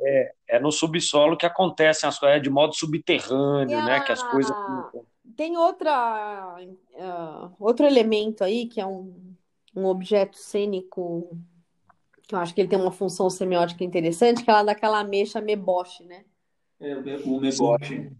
[0.00, 3.84] É, é, no subsolo que acontecem as coisas, é de modo subterrâneo, a...
[3.84, 4.54] né, que as coisas.
[5.36, 6.56] Tem outra,
[6.94, 9.28] uh, outro elemento aí que é um
[9.78, 11.38] um objeto cênico
[12.26, 15.40] que eu acho que ele tem uma função semiótica interessante, que é ela daquela ameixa
[15.40, 16.24] meboche, né?
[16.78, 18.12] É, o meboche.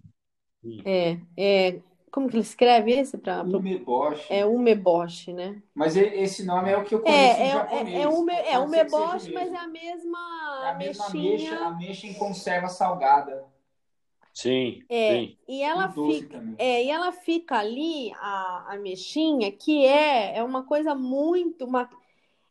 [0.85, 1.81] É, é,
[2.11, 3.17] como que ele escreve esse?
[3.19, 4.27] Pra, o meboche.
[4.33, 5.63] É o meboche, né?
[5.75, 7.89] Mas esse nome é o que eu conheço é, em é, japonês.
[7.89, 10.19] É, é, o, me, é o meboche, mas é a mesma
[10.65, 13.45] É a mesma ameixa, ameixa em conserva salgada.
[14.33, 15.39] Sim, é, sim.
[15.49, 20.63] E ela fica, é, e ela fica ali a, a mexinha, que é, é uma
[20.63, 21.89] coisa muito uma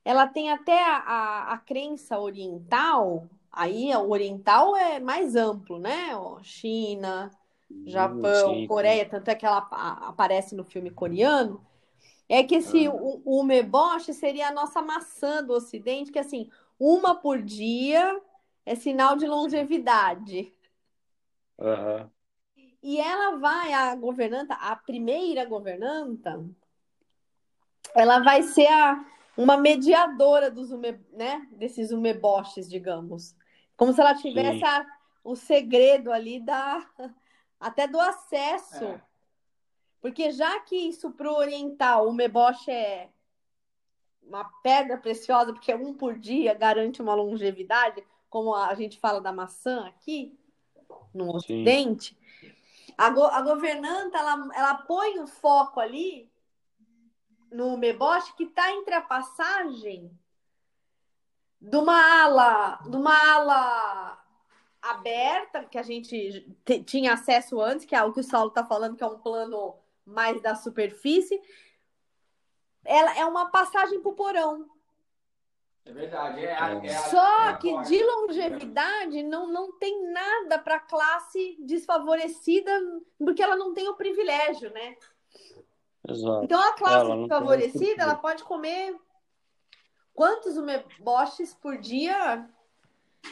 [0.03, 6.11] ela tem até a, a, a crença oriental, aí o oriental é mais amplo, né?
[6.43, 7.29] China,
[7.85, 9.09] Japão, sim, Coreia, sim.
[9.09, 9.57] tanto é que ela
[10.07, 11.65] aparece no filme coreano.
[12.29, 12.91] É que esse ah.
[12.93, 16.49] o, meboche seria a nossa maçã do ocidente, que assim,
[16.79, 18.21] uma por dia
[18.65, 20.53] é sinal de longevidade.
[21.57, 22.09] Uhum.
[22.83, 26.45] E ela vai, a governanta, a primeira governanta,
[27.95, 29.05] ela vai ser a,
[29.37, 33.35] uma mediadora dos ume, né, desses umeboches, digamos.
[33.75, 34.85] Como se ela tivesse a,
[35.23, 36.85] o segredo ali da
[37.59, 38.83] até do acesso.
[38.83, 39.01] É.
[40.01, 43.09] Porque já que isso para o oriental, o umeboche é
[44.21, 49.31] uma pedra preciosa, porque um por dia garante uma longevidade, como a gente fala da
[49.31, 50.37] maçã aqui,
[51.13, 52.17] no Ocidente,
[52.97, 56.29] a, go a governanta ela, ela põe o foco ali
[57.51, 60.11] no meboche que está entre a passagem
[61.59, 64.16] de uma ala, de uma ala
[64.91, 68.95] aberta que a gente tinha acesso antes, que é o que o Saulo está falando,
[68.95, 69.75] que é um plano
[70.05, 71.41] mais da superfície.
[72.83, 74.69] Ela é uma passagem para o porão.
[75.85, 76.45] É verdade.
[76.45, 80.79] É a, é a, Só é que de longevidade não, não tem nada para a
[80.79, 82.71] classe desfavorecida,
[83.17, 84.95] porque ela não tem o privilégio, né?
[86.07, 86.43] Exato.
[86.43, 88.95] Então a classe ela desfavorecida ela pode comer
[90.13, 92.49] quantos umeboches por dia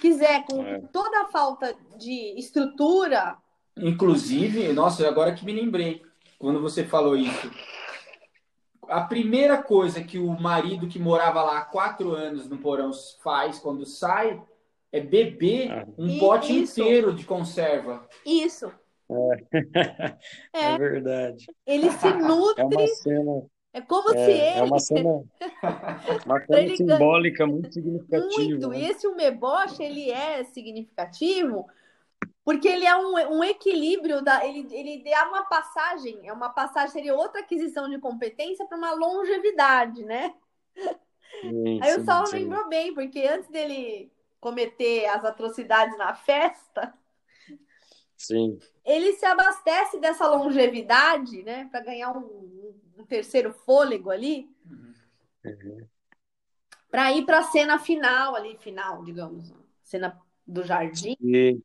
[0.01, 0.79] quiser, com é.
[0.91, 3.37] toda a falta de estrutura.
[3.77, 6.01] Inclusive, nossa, agora que me lembrei,
[6.39, 7.51] quando você falou isso,
[8.87, 12.91] a primeira coisa que o marido que morava lá há quatro anos no porão
[13.23, 14.41] faz quando sai
[14.91, 15.85] é beber ah.
[15.97, 16.79] um e pote isso.
[16.79, 18.07] inteiro de conserva.
[18.25, 18.71] Isso.
[19.11, 20.17] É.
[20.53, 20.73] é.
[20.73, 21.45] é verdade.
[21.65, 22.61] Ele se nutre.
[22.61, 23.45] É uma cena.
[23.75, 24.59] É como é, se ele.
[24.59, 25.23] É uma cena,
[26.25, 28.41] uma cena simbólica muito significativa.
[28.41, 28.69] Muito.
[28.69, 28.79] Né?
[28.79, 31.67] E esse umeboche, ele é significativo
[32.45, 36.91] porque ele é um, um equilíbrio, da, ele, ele dá uma passagem, é uma passagem,
[36.91, 40.33] seria outra aquisição de competência para uma longevidade, né?
[41.81, 44.09] Aí o Saulo lembrou bem, porque antes dele
[44.39, 46.93] cometer as atrocidades na festa,
[48.15, 48.57] sim.
[48.85, 54.49] Ele se abastece dessa longevidade, né, para ganhar um, um, terceiro fôlego ali,
[55.43, 55.87] uhum.
[56.89, 59.51] para ir para a cena final ali, final, digamos,
[59.83, 61.17] cena do jardim.
[61.19, 61.63] Sim.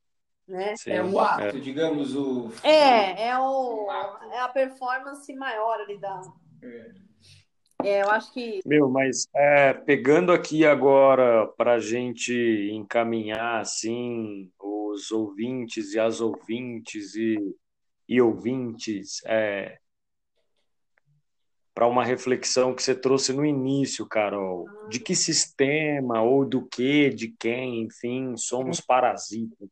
[0.49, 0.75] Né?
[0.77, 1.61] Sim, é o ato, é.
[1.61, 2.51] digamos, o.
[2.65, 3.89] É, é, o,
[4.33, 6.21] é a performance maior ali da.
[6.61, 7.10] É.
[7.85, 8.61] é eu acho que.
[8.65, 12.33] Meu, mas é, pegando aqui agora para a gente
[12.73, 17.37] encaminhar assim os ouvintes e as ouvintes e,
[18.09, 19.79] e ouvintes, é,
[21.75, 24.67] para uma reflexão que você trouxe no início, Carol.
[24.89, 29.71] De que sistema ou do que, de quem, enfim, somos parasitas?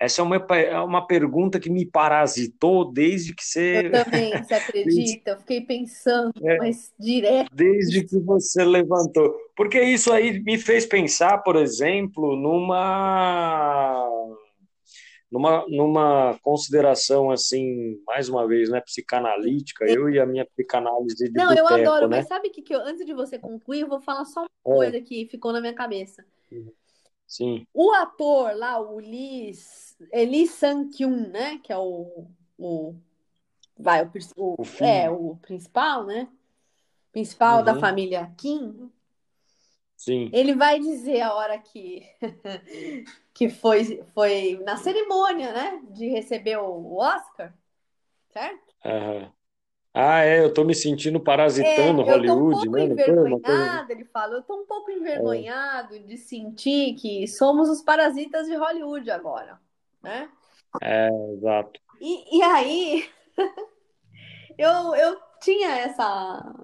[0.00, 3.82] Essa é uma, é uma pergunta que me parasitou desde que você.
[3.84, 5.30] Eu também, você acredita?
[5.32, 7.54] Eu fiquei pensando, é, mas direto.
[7.54, 9.36] Desde que você levantou.
[9.54, 14.08] Porque isso aí me fez pensar, por exemplo, numa
[15.30, 21.38] numa, numa consideração assim, mais uma vez, né, psicanalítica, eu e a minha psicanálise de
[21.38, 22.16] Não, eu adoro, né?
[22.16, 24.48] mas sabe o que, que eu, antes de você concluir, eu vou falar só uma
[24.66, 26.24] É, coisa que ficou na minha cabeça.
[27.30, 29.52] Sim, O ator lá, o Lee,
[30.12, 31.58] é Lee Sang-kyun, né?
[31.58, 32.26] Que é o,
[32.58, 32.94] o
[33.78, 36.28] vai, o, o- o é, o principal, né?
[37.12, 38.90] Principal da uhum, família Kim.
[39.96, 42.02] sim, Ele vai dizer a hora que
[43.34, 45.82] que foi foi na cerimônia, né?
[45.90, 47.54] De receber o Oscar,
[48.30, 48.74] certo?
[48.84, 49.32] aham.
[49.92, 52.88] Ah, é, eu tô me sentindo parasitando É, eu tô um Hollywood, pouco né?
[52.96, 53.80] Coisa...
[53.80, 58.46] envergonhada, ele fala, eu tô um pouco É, envergonhado de sentir que somos os parasitas
[58.46, 59.60] de Hollywood agora,
[60.02, 60.30] né?
[60.80, 61.80] é, exato.
[62.00, 63.10] E, e aí,
[64.58, 66.54] eu, eu tinha essa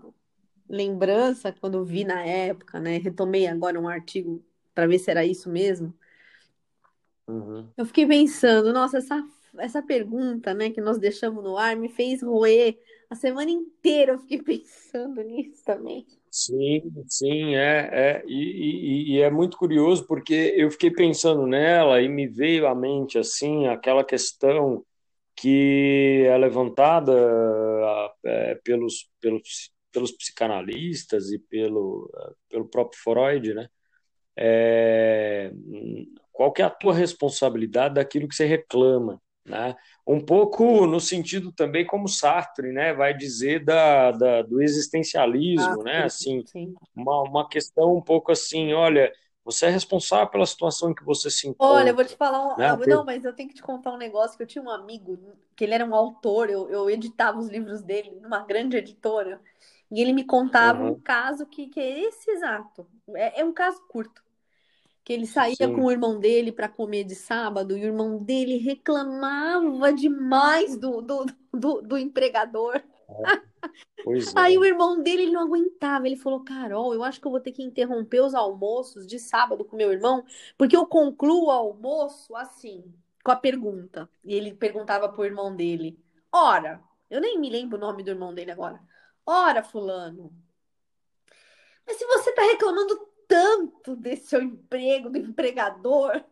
[0.68, 2.98] lembrança quando vi na época, né?
[2.98, 5.94] Retomei agora um artigo para ver se era isso mesmo.
[7.28, 7.72] Uhum.
[7.76, 9.22] Eu fiquei pensando, nossa, essa,
[9.58, 12.78] essa pergunta, né, que nós deixamos no ar me fez roer
[13.10, 14.12] a semana inteira.
[14.12, 16.06] Eu fiquei pensando nisso também.
[16.30, 18.24] Sim, sim, é, é.
[18.26, 22.74] E, e- e é muito curioso porque eu fiquei pensando nela e me veio à
[22.74, 24.84] mente assim aquela questão
[25.36, 33.54] que é levantada ah, é, pelos, pelos, pelos psicanalistas e pelo, ah, pelo próprio Freud,
[33.54, 33.68] né?
[34.36, 35.50] É,
[36.32, 39.74] qual que é a tua responsabilidade daquilo que você reclama, né?
[40.06, 42.94] Um pouco no sentido também como Sartre, né?
[42.94, 44.62] Vai dizer da, da- do
[45.56, 46.04] Ah, existencialismo, né?
[46.04, 46.78] sim, Assim, sim.
[46.94, 49.12] uma, uma questão um pouco assim, olha,
[49.44, 52.40] você é responsável pela situação em que você se Olha, eu vou encontra, te falar
[52.46, 52.50] um...
[52.56, 52.72] né?
[52.72, 55.18] ah, Não, mas eu tenho que te contar um negócio que eu tinha um amigo
[55.56, 59.40] que ele era um autor, eu, eu editava os livros dele numa grande editora,
[59.90, 62.86] e ele me contava um Uhum, caso que, que é esse exato.
[63.14, 64.22] É, é um caso curto.
[65.06, 68.18] Que ele saía sim, com o irmão dele para comer de sábado, e o irmão
[68.18, 72.74] dele reclamava demais do, do, do, do empregador.
[72.74, 73.46] é.
[74.34, 76.08] Aí o irmão dele ele não aguentava.
[76.08, 79.64] Ele falou: Carol, eu acho que eu vou ter que interromper os almoços de sábado
[79.64, 80.24] com meu irmão,
[80.58, 82.84] porque eu concluo o almoço assim,
[83.22, 84.10] com a pergunta.
[84.24, 85.96] E ele perguntava pro irmão dele:
[86.32, 88.80] Ora, eu nem me lembro o nome do irmão dele agora.
[89.24, 90.32] Ora, Fulano,
[91.86, 96.24] mas se você tá reclamando tanto desse seu emprego, do empregador,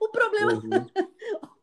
[0.00, 0.86] o problema, Uhum.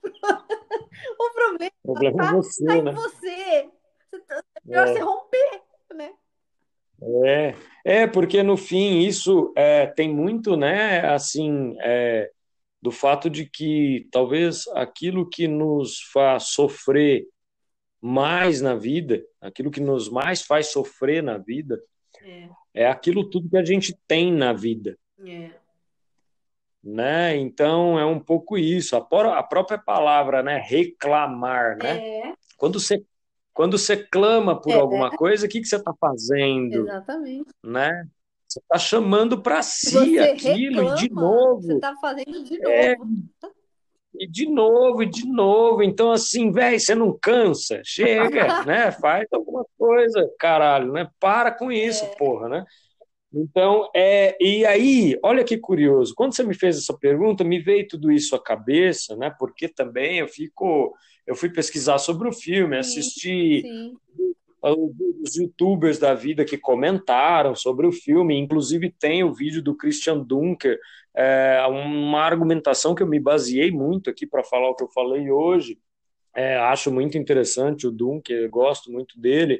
[1.20, 2.92] o problema O problema é tá você, em né?
[2.94, 3.70] você.
[4.12, 5.04] Você tá- É melhor você É.
[5.04, 5.62] romper,
[5.96, 6.14] né?
[7.86, 12.30] É, é porque no fim isso é, tem muito, né, assim, é,
[12.82, 17.26] do fato de que talvez aquilo que nos faz sofrer
[18.02, 21.82] mais na vida, aquilo que nos mais faz sofrer na vida,
[22.22, 25.52] É, é aquilo tudo que a gente tem na vida, é.
[26.84, 27.36] né?
[27.38, 31.98] Então é um pouco isso, a, pró- a própria palavra, né, reclamar, né?
[32.00, 33.04] É, Quando você
[33.52, 36.84] quando você clama por é, alguma coisa, o que que você está fazendo?
[36.84, 37.50] exatamente.
[37.62, 38.08] né?
[38.48, 41.22] Você está chamando para si você aquilo e de reclama,
[41.60, 43.12] você novo, tá fazendo de é, novo.
[44.14, 45.84] E de novo, e de novo.
[45.84, 47.82] Então, assim, velho, você não cansa?
[47.84, 48.92] Chega, né?
[48.92, 51.10] Faz alguma coisa, caralho, né?
[51.20, 52.66] Para com isso, É, porra, né?
[53.34, 57.88] Então, é, e aí, olha que curioso, quando você me fez essa pergunta, me veio
[57.88, 59.34] tudo isso à cabeça, né?
[59.38, 60.96] Porque também eu fico,
[61.28, 63.94] eu fui pesquisar sobre o filme, sim, assisti sim.
[64.64, 70.20] os youtubers da vida que comentaram sobre o filme, inclusive tem o vídeo do Christian
[70.20, 70.80] Dunker,
[71.20, 75.30] é, uma argumentação que eu me baseei muito aqui para falar o que eu falei
[75.30, 75.78] hoje.
[76.34, 79.60] É, acho muito interessante o Dunker, gosto muito dele.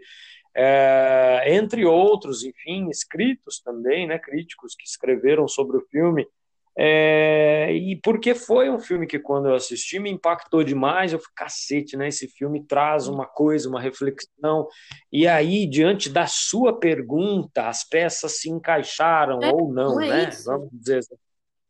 [0.56, 6.26] É, entre outros, enfim, escritos também, né, críticos que escreveram sobre o filme.
[6.78, 11.12] É, e porque foi um filme que, quando eu assisti, me impactou demais.
[11.12, 12.08] Eu falei, cacete, né?
[12.08, 14.66] Esse filme traz uma coisa, uma reflexão.
[15.12, 20.08] E aí, diante da sua pergunta, as peças se encaixaram É, ou não, não é
[20.08, 20.30] né?
[20.30, 20.46] isso.
[20.46, 21.16] Vamos dizer assim.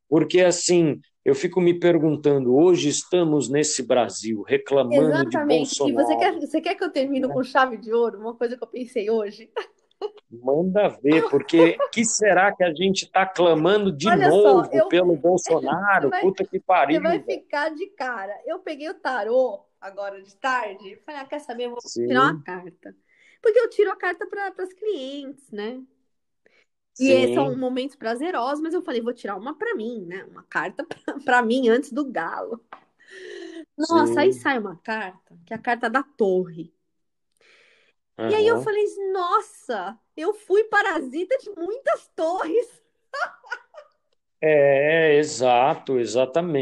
[0.10, 5.74] Porque, assim, eu fico me perguntando, hoje estamos nesse Brasil reclamando de Exatamente.
[5.74, 7.34] E você quer, Bolsonaro, você quer que eu termine né?
[7.34, 8.20] com chave de ouro?
[8.20, 9.52] Uma coisa que eu pensei hoje.
[10.32, 14.88] Manda ver, porque que será que a gente está clamando de Olha só, novo eu,
[14.88, 16.10] pelo você Bolsonaro?
[16.10, 17.42] vai, Puta que você pariu, vai velho.
[17.42, 18.34] ficar de cara.
[18.46, 21.00] Eu peguei o tarô agora de tarde.
[21.06, 21.66] Falei, ah, quer saber?
[21.66, 22.96] Eu vou tirar uma Sim, carta.
[23.42, 25.82] Porque eu tiro a carta para as clientes, né?
[27.00, 30.26] E esses são momentos prazerosos, mas eu falei, vou tirar uma para mim, né?
[30.26, 30.86] Uma carta
[31.26, 32.62] para mim antes do galo.
[33.78, 34.40] Nossa, aí sim.
[34.40, 36.74] sai uma carta, que é a carta da torre.
[38.18, 38.84] E aí eu falei,
[39.14, 42.68] nossa, eu fui parasita de muitas torres.
[44.42, 45.98] É, exato,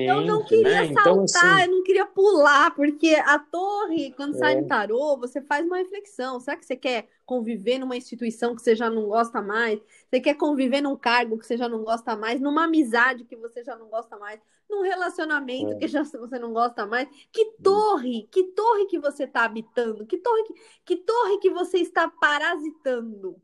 [0.07, 0.85] Eu não exatamente, queria né?
[0.85, 5.41] Então, saltar, assim, eu não queria pular, porque a torre, quando sai no tarô, você
[5.43, 6.39] faz uma reflexão.
[6.39, 9.79] Será que você quer conviver numa instituição que você já não gosta mais?
[10.09, 12.41] Você quer conviver num cargo que você já não gosta mais?
[12.41, 14.39] Numa amizade que você já não gosta mais?
[14.67, 17.07] Num relacionamento que já você não gosta mais?
[17.31, 18.27] Que torre?
[18.31, 20.03] Que torre que você está habitando?
[20.07, 20.53] Que torre que,
[20.83, 23.39] que torre que você está parasitando?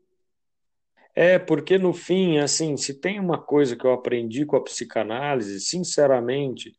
[1.14, 5.60] É, porque no fim, assim, se tem uma coisa que eu aprendi com a psicanálise,
[5.60, 6.74] sinceramente,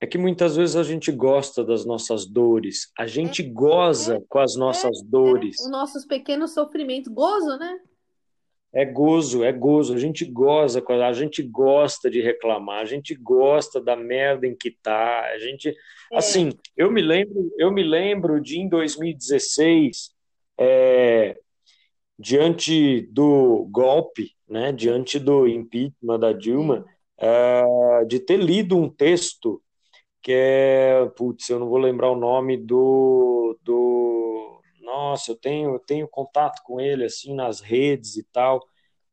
[0.00, 4.56] é que muitas vezes a gente gosta das nossas dores, a gente goza com as
[4.56, 5.56] nossas Os dores.
[5.70, 7.78] nossos pequenos sofrimentos, gozo, né?
[8.72, 13.80] É gozo, é gozo, a gente goza, a gente gosta de reclamar, a gente gosta
[13.80, 16.16] da merda em que tá, a gente, É.
[16.18, 20.10] assim, eu me lembro, eu me lembro de em 2016,
[20.58, 21.38] é,
[22.18, 26.84] diante do golpe, né, diante do impeachment da Dilma,
[27.18, 27.64] é,
[28.06, 29.60] de ter lido um texto
[30.22, 35.78] que é, putz, eu não vou lembrar o nome do, do, nossa, eu tenho, eu
[35.78, 38.60] tenho contato com ele assim nas redes e tal.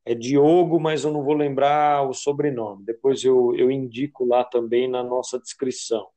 [0.06, 2.86] É Diogo, mas eu não vou lembrar o sobrenome.
[2.86, 6.08] Depois eu, eu indico lá também na nossa descrição.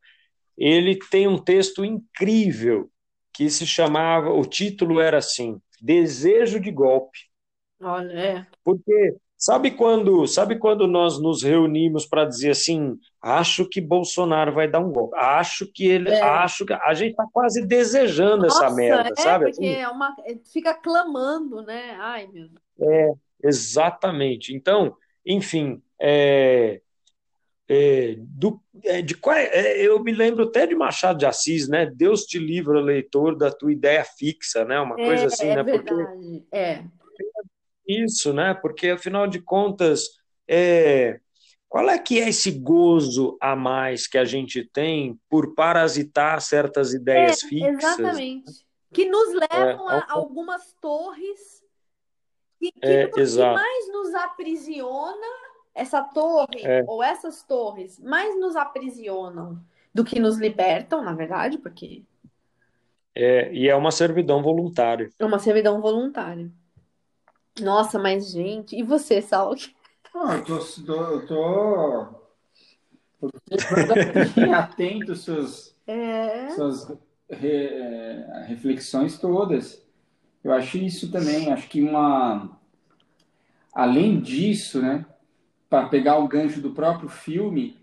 [0.56, 2.90] Ele tem um texto incrível
[3.32, 7.18] que se chamava, o título era assim, Desejo de Golpe.
[7.78, 8.46] Olha, é.
[8.64, 14.66] Porque sabe quando, sabe quando nós nos reunimos para dizer assim, acho que Bolsonaro vai
[14.66, 16.22] dar um golpe, acho que ele, É.
[16.22, 19.44] acho que a gente está quase desejando essa Nossa, merda, é, sabe?
[19.50, 21.96] porque é uma, é, fica clamando, né?
[22.00, 23.18] Ai, meu Deus.
[23.42, 24.54] Exatamente.
[24.54, 26.80] Então, enfim, é,
[27.68, 31.86] é, do, é, de qual, é, eu me lembro até de Machado de Assis, né?
[31.86, 34.78] Deus te livra, leitor, da tua ideia fixa, né?
[34.80, 35.64] Uma coisa assim, É né?
[35.64, 35.94] Porque.
[36.52, 36.84] É.
[37.86, 38.54] Isso, né?
[38.54, 40.08] Porque afinal de contas,
[40.48, 41.20] é,
[41.68, 46.94] qual é que é esse gozo a mais que a gente tem por parasitar certas
[46.94, 47.98] ideias fixas?
[47.98, 48.64] Exatamente.
[48.92, 51.62] Que nos levam É, é a um- algumas torres
[52.58, 55.26] que, que, É, que mais nos aprisiona
[55.74, 56.82] essa torre, É.
[56.86, 59.60] ou essas torres, mais nos aprisionam
[59.94, 62.02] do que nos libertam, na verdade, porque
[63.14, 65.08] É, e é uma servidão voluntária.
[65.18, 66.50] é uma servidão voluntária.
[67.60, 69.56] Nossa, mas gente, e você, Saulo?
[70.16, 72.20] Ah, eu tô, tô, eu tô,
[74.54, 76.50] atento às suas, É.
[76.50, 76.88] suas
[77.30, 79.84] re- eh, reflexões todas.
[80.44, 82.58] Eu acho isso também, acho que uma.
[83.74, 85.04] Além disso, né,
[85.74, 87.76] para pegar o gancho do próprio filme,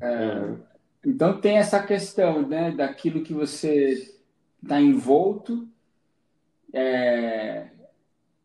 [0.00, 0.62] Uhum.
[1.04, 4.14] então tem essa questão, né, daquilo que você
[4.62, 5.68] está envolto,
[6.72, 7.68] é,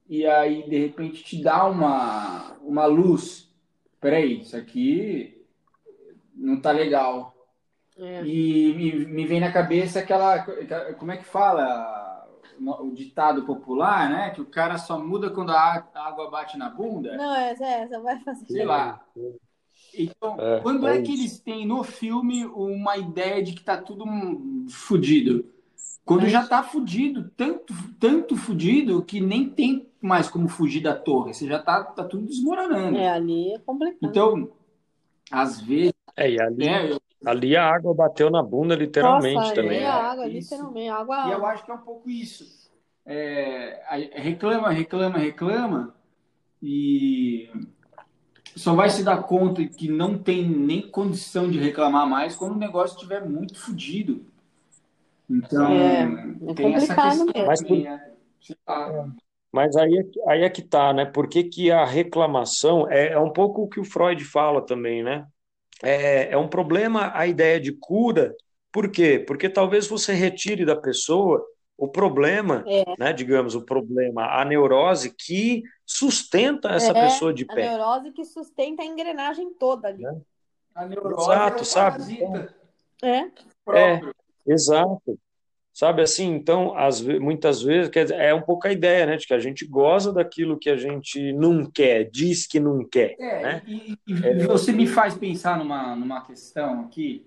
[0.09, 3.49] e aí de repente te dá uma, uma luz.
[4.01, 5.45] Peraí, isso aqui
[6.35, 7.33] não tá legal.
[7.97, 8.25] É.
[8.25, 10.45] E me, me vem na cabeça aquela,
[10.99, 12.00] como é que fala
[12.65, 14.29] o ditado popular, né?
[14.31, 17.15] Que o cara só muda quando a água bate na bunda.
[17.17, 18.45] Não, essa, essa vai fazer.
[18.45, 19.03] Sei lá.
[19.97, 23.77] Então, É, quando é é, que eles têm no filme uma ideia de que tá
[23.77, 24.05] tudo
[24.69, 25.45] fudido?
[26.05, 31.33] Quando já tá fudido, tanto, tanto fudido que nem tem mais como fugir da torre.
[31.33, 32.97] Você já tá, tá tudo desmoronando.
[32.97, 33.97] É, ali é complicado.
[34.01, 34.49] Então,
[35.29, 39.55] às vezes, É, e ali, né, eu- ali a água bateu na bunda literalmente Nossa,
[39.55, 39.77] também.
[39.79, 40.53] ali a água, Isso.
[40.55, 41.27] literalmente, água.
[41.27, 42.61] E eu acho que é um pouco isso.
[43.05, 43.81] É,
[44.13, 45.95] reclama, reclama, reclama
[46.61, 47.49] e
[48.55, 52.59] só vai se dar conta que não tem nem condição de reclamar mais quando o
[52.59, 54.25] negócio estiver muito fodido.
[55.29, 56.03] Então, É,
[56.51, 57.47] é tem essa complicado questão mesmo.
[57.47, 58.11] Mas né?
[58.67, 59.09] Lá.
[59.51, 61.05] Mas aí é, que- aí é que tá, né?
[61.05, 65.03] Por que que a reclamação é, é um pouco o que o Freud fala também,
[65.03, 65.27] né?
[65.83, 68.35] É, é um problema a ideia de cura.
[68.71, 69.19] Por quê?
[69.25, 71.45] Porque talvez você retire da pessoa
[71.77, 72.83] o problema, É.
[72.97, 73.11] né?
[73.11, 77.69] Digamos, o problema, a neurose que sustenta essa É, pessoa de A pé.
[77.69, 80.05] neurose que sustenta a engrenagem toda ali.
[80.75, 82.19] A neurose Exato, é sabe?
[83.03, 83.31] É.
[83.65, 84.15] próprio.
[84.47, 85.19] Exato.
[85.73, 89.17] Sabe assim, então, às ve- muitas vezes, quer dizer, é um pouco a ideia, né?
[89.17, 93.15] De que a gente goza daquilo que a gente não quer, diz que não quer,
[93.19, 93.61] É, né?
[93.65, 97.25] e, e- e você me faz pensar numa, numa questão aqui,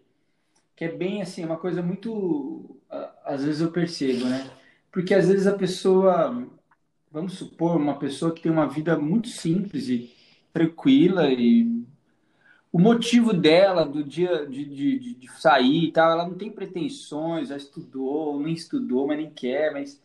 [0.76, 2.78] que é bem assim, uma coisa muito.
[3.24, 4.50] Às vezes eu percebo, né?
[4.92, 6.46] Porque às vezes a pessoa,
[7.10, 10.12] vamos supor, uma pessoa que tem uma vida muito simples e
[10.52, 11.84] tranquila, e
[12.74, 17.50] o motivo dela do dia de, de, de- sair e tal, ela não tem pretensões,
[17.50, 20.02] já estudou, nem estudou, mas nem quer, mas.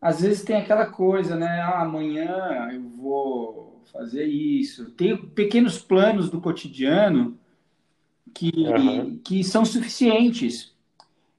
[0.00, 1.60] às vezes tem aquela coisa, né?
[1.62, 4.90] Ah, amanhã eu vou fazer isso.
[4.92, 7.38] Tem pequenos planos do cotidiano
[8.34, 9.20] que, Aham.
[9.24, 10.74] que são suficientes.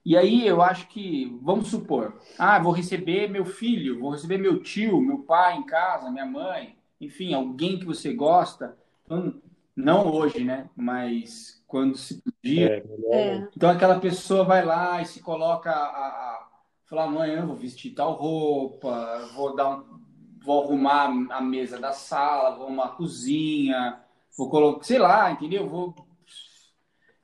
[0.06, 4.62] E aí eu acho que, vamos supor, ah, vou receber meu filho, vou receber meu
[4.64, 8.78] tio, meu pai em casa, minha mãe, enfim, alguém que você gosta.
[9.06, 9.36] Então,
[9.76, 10.70] não hoje, né?
[10.76, 12.84] Mas quando se podia.
[13.12, 13.48] É, É.
[13.56, 16.48] Então aquela pessoa vai lá e se coloca a, a
[16.86, 20.00] falar, amanhã eu vou vestir tal roupa, vou dar um,
[20.44, 24.00] vou arrumar a mesa da sala, vou arrumar a cozinha,
[24.38, 25.68] vou colocar, sei lá, entendeu?
[25.68, 25.96] Vou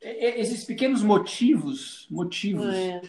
[0.02, 3.02] esses pequenos motivos, motivos É.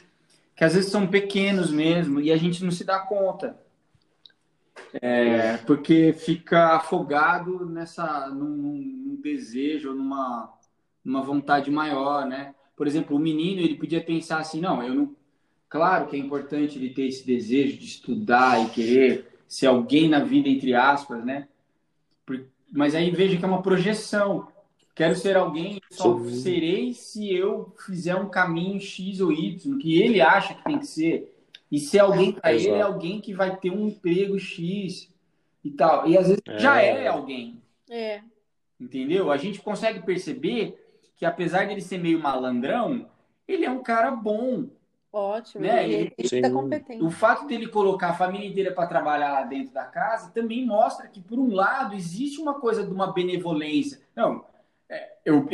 [0.56, 3.56] que às vezes são pequenos mesmo e a gente não se dá conta.
[4.94, 10.52] É, porque fica afogado nessa num, num desejo, numa,
[11.04, 12.54] numa vontade maior, né?
[12.76, 15.16] Por exemplo, o menino ele podia pensar assim, não, eu não.
[15.68, 20.20] Claro que é importante ele ter esse desejo de estudar e querer ser alguém na
[20.20, 21.46] vida entre aspas, né?
[22.72, 24.48] Mas aí veja que é uma projeção.
[24.94, 26.34] Quero ser alguém, só Sim.
[26.34, 30.86] serei se eu fizer um caminho X ou Y, que ele acha que tem que
[30.86, 31.39] ser.
[31.70, 35.08] E ser alguém para ele é alguém que vai ter um emprego X
[35.64, 36.08] e tal.
[36.08, 36.58] E às vezes É.
[36.58, 38.22] já é alguém, É.
[38.80, 39.30] entendeu?
[39.30, 40.76] A gente consegue perceber
[41.16, 43.06] que apesar dele ser meio malandrão,
[43.46, 44.66] ele é um cara bom.
[45.12, 45.64] Ótimo.
[45.64, 45.84] Né?
[45.90, 46.40] Ele, ele Sim.
[46.40, 47.02] tá competente.
[47.02, 51.08] O fato dele colocar a família inteira para trabalhar lá dentro da casa também mostra
[51.08, 54.00] que, por um lado, existe uma coisa de uma benevolência.
[54.14, 54.44] Não,
[54.88, 55.46] é, eu,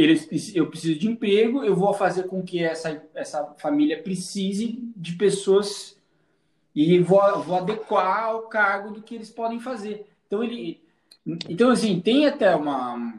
[0.55, 5.96] eu preciso de emprego, eu vou fazer com que essa, essa família precise de pessoas
[6.77, 10.07] e vou, vou adequar ao cargo do que eles podem fazer.
[10.27, 10.81] Então, ele.
[11.49, 13.15] Então, assim, tem até uma,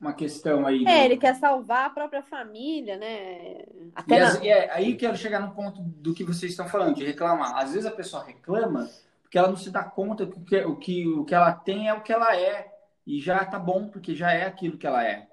[0.00, 0.84] uma questão aí.
[0.84, 3.62] É, do- ele quer salvar a própria família, né?
[3.62, 4.44] E Até as- na...
[4.44, 7.56] e é, aí eu quero chegar no ponto do que vocês estão falando, de reclamar.
[7.56, 8.90] Às vezes a pessoa reclama
[9.22, 11.88] porque ela não se dá conta que o que, o que, o que ela tem
[11.88, 12.68] é o que ela é.
[13.06, 15.28] E já tá bom, porque já é aquilo que ela é.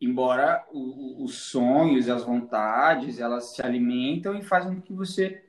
[0.00, 0.78] Embora o-
[1.22, 5.42] o- os sonhos e as vontades, elas se alimentam e fazem com que você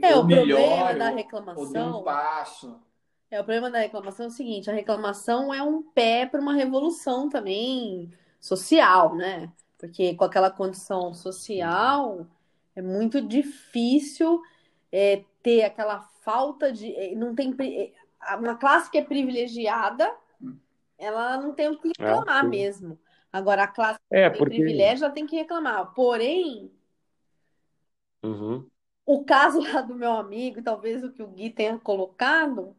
[0.00, 1.08] É, o melhore problema da
[1.54, 2.02] ou dê um reclamação.
[2.02, 2.80] passo.
[3.30, 6.54] É, o problema da reclamação é o seguinte: a reclamação é um pé para uma
[6.54, 8.10] revolução também
[8.40, 9.50] social, né?
[9.78, 12.26] Porque com aquela condição social
[12.76, 14.40] é muito difícil
[14.90, 16.94] é, ter aquela falta de.
[16.94, 17.92] é, Não tem, é,
[18.36, 20.14] uma classe que é privilegiada,
[20.98, 22.48] ela não tem o que reclamar sim.
[22.48, 22.98] mesmo.
[23.32, 24.54] Agora, a classe que É, tem porque.
[24.62, 25.92] privilégio, ela tem que reclamar.
[25.94, 26.70] Porém,
[28.22, 28.70] Uhum.
[29.06, 32.76] O caso lá do meu amigo, talvez o que o Gui tenha colocado,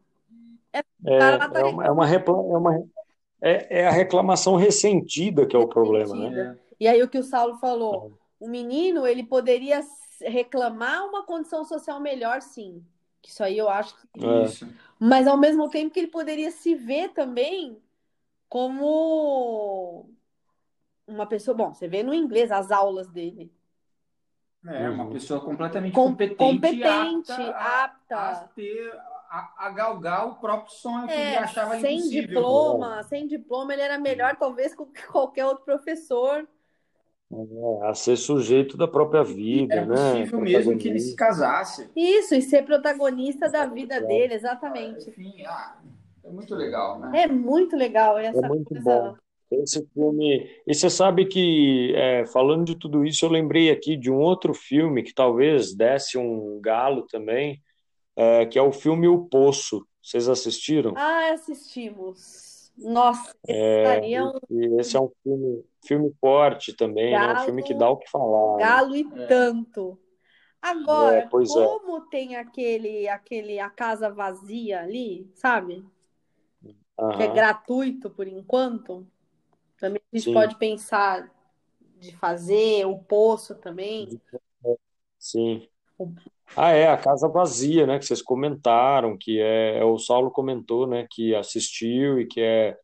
[1.06, 2.18] É, lá tá é uma, é uma é
[2.58, 2.84] uma-
[3.42, 6.56] é- é a reclamação ressentida que é o problema, né?
[6.80, 9.80] E aí o que o Saulo falou, o menino ele poderia
[10.20, 12.84] reclamar uma condição social melhor, sim.
[13.26, 14.24] Isso aí eu acho que...
[14.24, 14.44] É.
[14.44, 14.66] Isso.
[14.98, 17.78] Mas ao mesmo tempo que ele poderia se ver também
[18.48, 20.08] como
[21.06, 21.56] uma pessoa.
[21.56, 23.52] Bom, você vê no inglês as aulas dele.
[24.66, 28.16] É, uma pessoa completamente Com- competente, competente, apta a- apta.
[28.30, 28.92] a ter
[29.28, 32.30] a, a galgar o próprio sonho que ele É, achava sem impossível.
[32.30, 36.48] diploma, sem diploma, ele era melhor, talvez, que qualquer outro professor.
[37.32, 39.94] É, a ser sujeito da própria vida, Era né?
[39.94, 41.90] possível mesmo que ele se casasse.
[41.96, 45.10] Isso, e ser protagonista da vida dele, exatamente.
[45.10, 45.76] Enfim, ah,
[46.24, 47.22] é muito legal, né?
[47.22, 48.82] É muito legal essa É muito coisa.
[48.82, 49.16] bom.
[49.62, 50.48] Esse filme.
[50.66, 54.52] E você sabe que, é, falando de tudo isso, eu lembrei aqui de um outro
[54.54, 57.62] filme que talvez desse um galo também,
[58.16, 59.86] é, que é o filme O Poço.
[60.02, 60.92] Vocês assistiram?
[60.96, 62.52] Ah, assistimos.
[62.76, 67.32] Nossa, É, estaria um e esse é um filme, filme forte também, né?
[67.34, 68.56] Um filme que dá o que falar.
[68.56, 68.62] né?
[68.64, 69.26] galo e É.
[69.26, 69.96] tanto.
[70.60, 71.64] Agora, É, pois é.
[71.64, 75.84] como tem aquele, aquele a casa vazia ali, sabe?
[77.16, 79.06] Que é gratuito por enquanto,
[79.84, 80.32] também a gente Sim.
[80.32, 81.30] pode pensar
[82.00, 84.18] de fazer o poço também.
[85.18, 85.68] Sim.
[86.56, 87.98] Ah, é, a casa vazia, né?
[87.98, 91.06] Que vocês comentaram, que é, é o Saulo comentou, né?
[91.10, 92.78] Que assistiu e que é,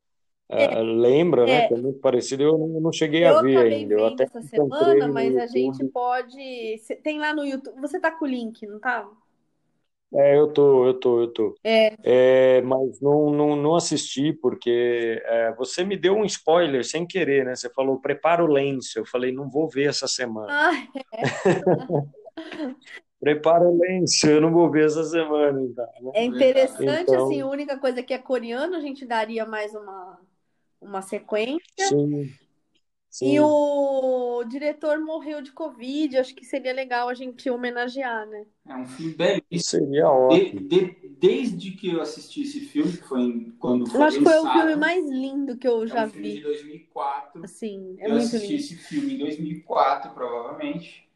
[0.50, 1.64] é, lembra, né?
[1.64, 1.68] é.
[1.68, 2.42] Que é muito parecido.
[2.42, 3.94] Eu não, não cheguei Eu a ver ainda.
[3.94, 6.36] Eu até essa semana, mas a gente pode.
[7.02, 7.80] Tem lá no YouTube.
[7.80, 9.08] Você tá com o link, não tá?
[10.12, 11.54] É, eu tô, eu tô, eu tô.
[11.62, 11.94] É.
[12.02, 17.44] É, mas não, não, não assisti porque é, você me deu um spoiler sem querer,
[17.44, 17.54] né?
[17.54, 18.98] Você falou, prepara o lenço.
[18.98, 20.48] Eu falei, não vou ver essa semana.
[20.50, 20.72] Ah,
[23.20, 26.10] Prepara o lenço, eu não vou ver essa semana, então, né?
[26.14, 30.18] é interessante, Então- assim, a única coisa que é coreano, a gente daria mais uma,
[30.80, 31.60] uma sequência.
[31.76, 32.30] Sim.
[33.10, 33.38] E Sim.
[33.40, 38.44] o diretor morreu de Covid, acho que seria legal a gente homenagear, né?
[38.68, 39.60] É um filme belíssimo.
[39.88, 40.60] Seria De- ótimo.
[40.68, 44.24] de- desde que eu assisti esse filme, que foi em- quando foi Eu acho que
[44.24, 46.40] foi o filme mais lindo que eu é já um filme de vi.
[46.42, 47.44] 2004.
[47.44, 48.60] Assim, é eu muito assisti lindo.
[48.60, 51.08] esse filme em 2004, provavelmente.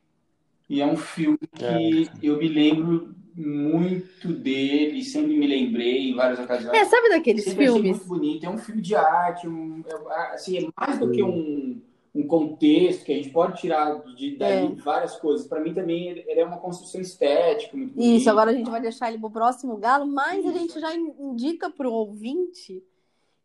[0.68, 1.78] E é um filme É.
[1.78, 6.76] que eu me lembro muito dele, sempre me lembrei em várias ocasiões.
[6.76, 7.90] É, sabe daqueles Sempre filmes?
[7.90, 8.46] muito bonito.
[8.46, 11.73] É um filme de arte, um, é, assim, é mais do que um,
[12.14, 14.74] um contexto que a gente pode tirar de, dali É.
[14.82, 15.46] várias coisas.
[15.48, 18.30] Para mim também ele é uma construção estética muito Isso, bonita.
[18.30, 21.68] agora a gente vai deixar ele pro próximo galo, mas a gente já in- indica
[21.70, 22.82] pro ouvinte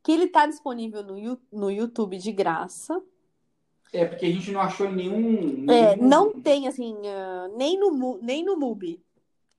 [0.04, 3.02] que ele tá disponível no, no YouTube de graça.
[3.92, 5.66] É porque a gente não achou nenhum.
[5.68, 9.02] É, nenhum- não tem, assim, ah, nem no, nem no Mubi,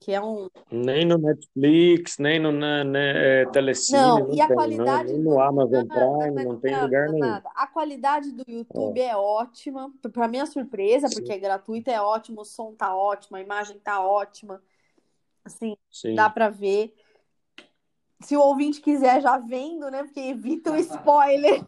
[0.01, 0.49] que é um...
[0.71, 5.13] Nem no Netflix, nem no na, né, é, Telecine, Não, não e a tem, qualidade
[5.13, 5.19] não.
[5.19, 7.27] Do- no Amazon Prime, não tem nada, lugar nenhum.
[7.27, 7.49] nada.
[7.53, 9.93] A qualidade do YouTube é, ótima.
[10.11, 11.13] Pra minha surpresa, Sim.
[11.13, 14.59] porque é gratuita, é ótimo, o som tá ótimo, a imagem tá ótima.
[15.45, 16.15] Assim, Sim.
[16.15, 16.95] dá pra ver.
[18.21, 20.03] Se o ouvinte quiser já vendo, né?
[20.03, 21.63] Porque evita o spoiler.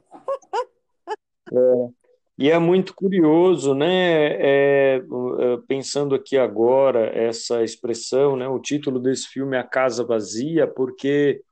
[2.38, 4.34] E é muito curioso, né?
[4.34, 5.02] é, é,
[5.68, 8.48] pensando aqui agora essa expressão, né?
[8.48, 11.44] O título desse filme é A Casa Vazia, porque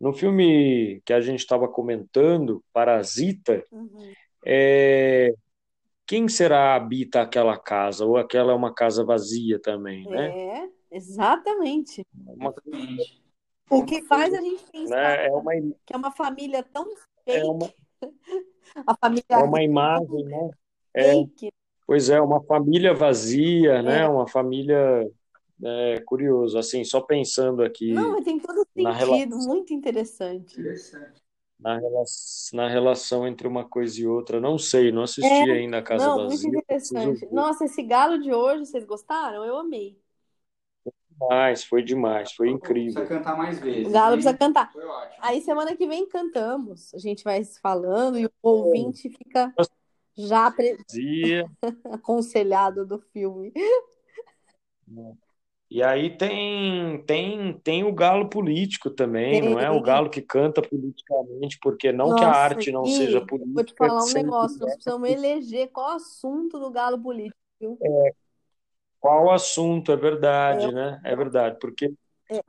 [0.00, 4.12] no filme que a gente estava comentando, Parasita, Uhum.
[4.44, 5.34] é,
[6.08, 8.04] quem será habita aquela casa?
[8.04, 10.30] Ou aquela é uma casa vazia também, né?
[10.30, 12.04] É, exatamente.
[12.26, 12.54] Uma.
[13.70, 15.26] O que faz a gente pensar né?
[15.26, 15.52] É uma,
[15.84, 16.86] que é uma família tão
[17.26, 17.70] é fake, uma,
[18.86, 20.50] a família é uma imagem, né?
[20.94, 21.52] É, fake.
[21.86, 24.00] Pois é, uma família vazia, né?
[24.00, 24.08] É.
[24.08, 25.10] Uma família
[25.64, 30.60] é, curioso, assim, só pensando aqui Não, mas tem todo sentido, relação, muito interessante.
[30.60, 31.22] Interessante.
[31.58, 34.40] na relação, na relação entre uma coisa e outra.
[34.40, 37.34] Não sei, não assisti É, ainda a Casa Não, muito Vazia, preciso interessante.
[37.34, 39.44] Nossa, esse galo de hoje, vocês gostaram?
[39.44, 39.98] Eu amei.
[41.20, 43.08] Mas foi demais, foi Precisa incrível.
[43.08, 43.86] cantar mais vezes.
[43.86, 44.20] O galo hein?
[44.22, 44.72] precisa cantar.
[44.72, 45.16] Foi ótimo.
[45.20, 46.94] Aí semana que vem cantamos.
[46.94, 49.52] A gente vai se falando e o ouvinte fica
[50.16, 50.78] já pre-
[51.92, 53.52] aconselhado do filme.
[55.70, 59.70] E aí tem, tem, tem o galo político também, não é?
[59.70, 59.82] O Tem.
[59.82, 63.36] galo que canta politicamente, porque não que a Nossa, arte não Gui, seja vou te
[63.38, 64.58] política, falar um negócio.
[64.60, 64.74] Nós é.
[64.74, 67.36] precisamos eleger qual assunto do galo político.
[67.60, 67.78] viu?
[69.00, 70.72] Qual assunto, é verdade, É.
[70.72, 71.00] né?
[71.04, 71.92] É verdade, porque
[72.30, 72.40] É.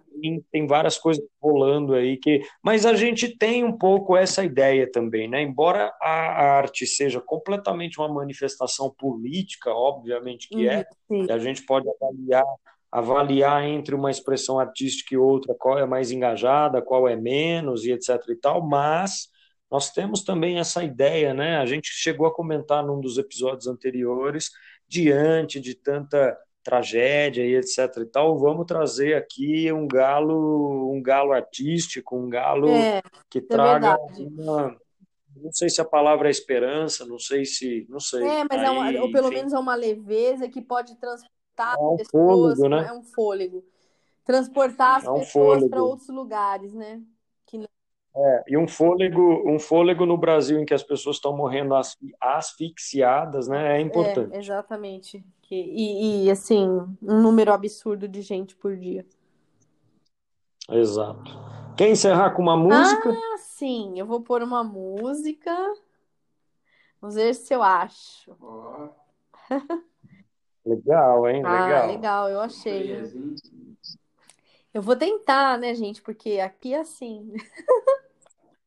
[0.52, 2.42] tem, várias coisas rolando aí que.
[2.64, 5.42] Mas a gente tem um pouco essa ideia também, né?
[5.42, 6.10] Embora a
[6.58, 11.26] arte seja completamente uma manifestação política, obviamente que é, sim.
[11.26, 12.46] e a gente pode avaliar,
[12.92, 17.92] avaliar entre uma expressão artística e outra qual é mais engajada, qual é menos, e
[17.92, 19.30] etc e tal, mas
[19.72, 21.58] nós temos também essa ideia, né?
[21.58, 24.50] A gente chegou a comentar num dos episódios anteriores,
[24.90, 31.34] diante de tanta tragédia e etc e tal, vamos trazer aqui um galo, um galo
[31.34, 34.32] artístico, um galo É, que é traga verdade.
[34.38, 34.78] uma,
[35.36, 38.22] não sei se a palavra é esperança, não sei se, não sei.
[38.22, 41.78] É, mas é uma, Aí, ou pelo enfim, menos é uma leveza que pode transportar
[41.78, 42.90] é um pessoas, fôlego, né?
[42.90, 43.64] é um fôlego.
[44.26, 47.04] Transportar as É um pessoas para outros lugares, né?
[48.16, 52.14] É, e um fôlego, um fôlego no Brasil em que as pessoas estão morrendo asfi-
[52.20, 53.78] asfixiadas, né?
[53.78, 54.36] É É, importante.
[54.38, 55.24] exatamente.
[55.44, 56.68] Que, e, e, assim,
[57.02, 59.06] um número absurdo de gente por dia.
[60.70, 61.32] Exato.
[61.78, 63.10] Quer encerrar com uma música?
[63.10, 65.56] Ah, sim, eu vou pôr uma música.
[67.02, 68.36] Vamos ver se eu acho.
[70.66, 71.42] Legal, hein?
[71.44, 71.88] Ah, Legal.
[71.88, 72.94] legal, eu achei.
[74.74, 76.02] Eu vou tentar, né, gente?
[76.02, 77.34] Porque aqui é assim.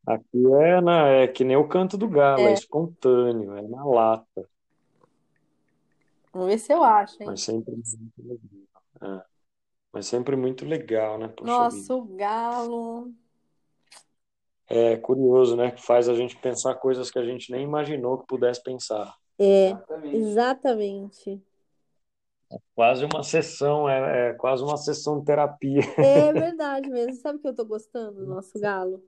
[0.06, 3.84] Aqui é, na, é que nem o canto do galo, é É, espontâneo, é na
[3.84, 4.48] lata,
[6.32, 7.34] vamos ver se eu acho, hein?
[7.34, 8.82] mas sempre muito legal.
[9.02, 9.24] É,
[9.92, 11.28] mas sempre muito legal, né?
[11.28, 11.90] Poxa vida.
[11.90, 13.14] Nossa, o galo.
[14.68, 15.70] É curioso, né?
[15.70, 19.14] Que faz a gente pensar coisas que a gente nem imaginou que pudesse pensar.
[19.38, 20.12] É, Exatamente.
[20.12, 21.42] exatamente.
[22.74, 25.80] Quase uma sessão, é, é quase uma sessão de terapia.
[25.98, 27.16] É verdade mesmo.
[27.16, 29.02] Sabe o que eu tô gostando do nosso galo?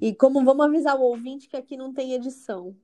[0.00, 2.76] E como vamos avisar o ouvinte que aqui não tem edição.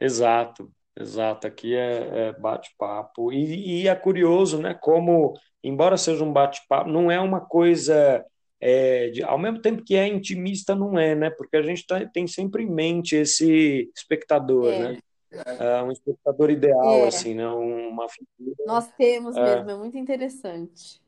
[0.00, 1.46] Exato, exato.
[1.46, 3.32] Aqui é, é bate-papo.
[3.32, 4.74] E, e é curioso, né?
[4.74, 8.24] Como, embora seja um bate-papo, não é uma coisa.
[8.60, 11.30] é, de- ao mesmo tempo que é intimista, não é, né?
[11.30, 14.96] Porque a gente tá- tem sempre em mente esse espectador, É, né?
[15.30, 17.08] É, um espectador ideal, é.
[17.08, 17.46] assim, né?
[17.48, 18.56] Uma figura.
[18.66, 21.02] Nós temos É, mesmo, é muito interessante.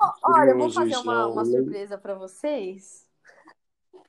[0.00, 1.12] Ó, Olha, eu vou fazer isso, né?
[1.12, 3.06] uma, O uma surpresa para vocês.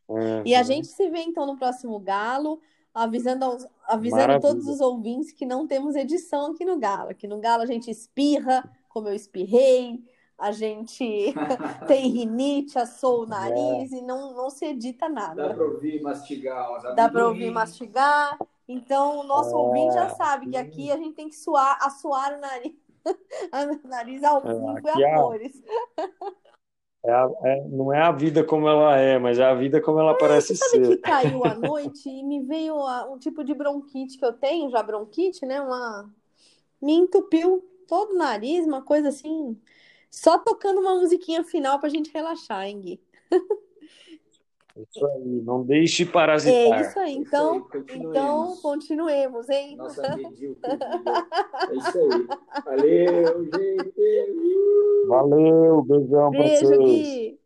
[0.09, 0.63] é, E a né?
[0.63, 2.59] gente se vê então no próximo galo.
[2.93, 4.41] Avisando, aos, avisando Maravilha.
[4.41, 7.11] todos os ouvintes que não temos edição aqui no Galo.
[7.11, 10.03] Aqui no Galo a gente espirra, como eu espirrei,
[10.37, 11.33] a gente
[11.87, 15.53] tem rinite, assou o nariz e não, não se edita Dá nada.
[15.53, 18.37] pra ouvir mastigar os Dá para ouvir mastigar.
[18.67, 19.59] Então, o nosso É.
[19.59, 22.73] ouvinte já sabe que aqui a gente tem que suar, assoar o nariz.
[23.85, 25.61] o nariz ao É, vivo e aqui a cores.
[27.03, 29.99] É a- é- não é a vida como ela é, mas é a vida como
[29.99, 31.01] ela parece Sabe que ser.
[31.01, 34.81] caiu à noite e me veio a- um tipo de bronquite que eu tenho, já
[34.83, 35.61] bronquite, né?
[35.61, 36.13] Uma...
[36.81, 39.59] Me entupiu todo o nariz, uma coisa assim.
[40.11, 43.01] Só tocando uma musiquinha final pra gente relaxar, hein, Gui?
[44.77, 46.81] Isso aí, não deixe É parasitar.
[46.81, 47.11] isso aí.
[47.11, 48.09] Isso Então, aí, continuemos.
[48.09, 49.75] então continuemos, hein?
[49.75, 50.01] Nossa.
[51.71, 52.27] É isso aí.
[52.65, 55.07] Valeu, gente.
[55.07, 56.79] Valeu, beijão pra Beijo, vocês.
[56.79, 57.40] Gui.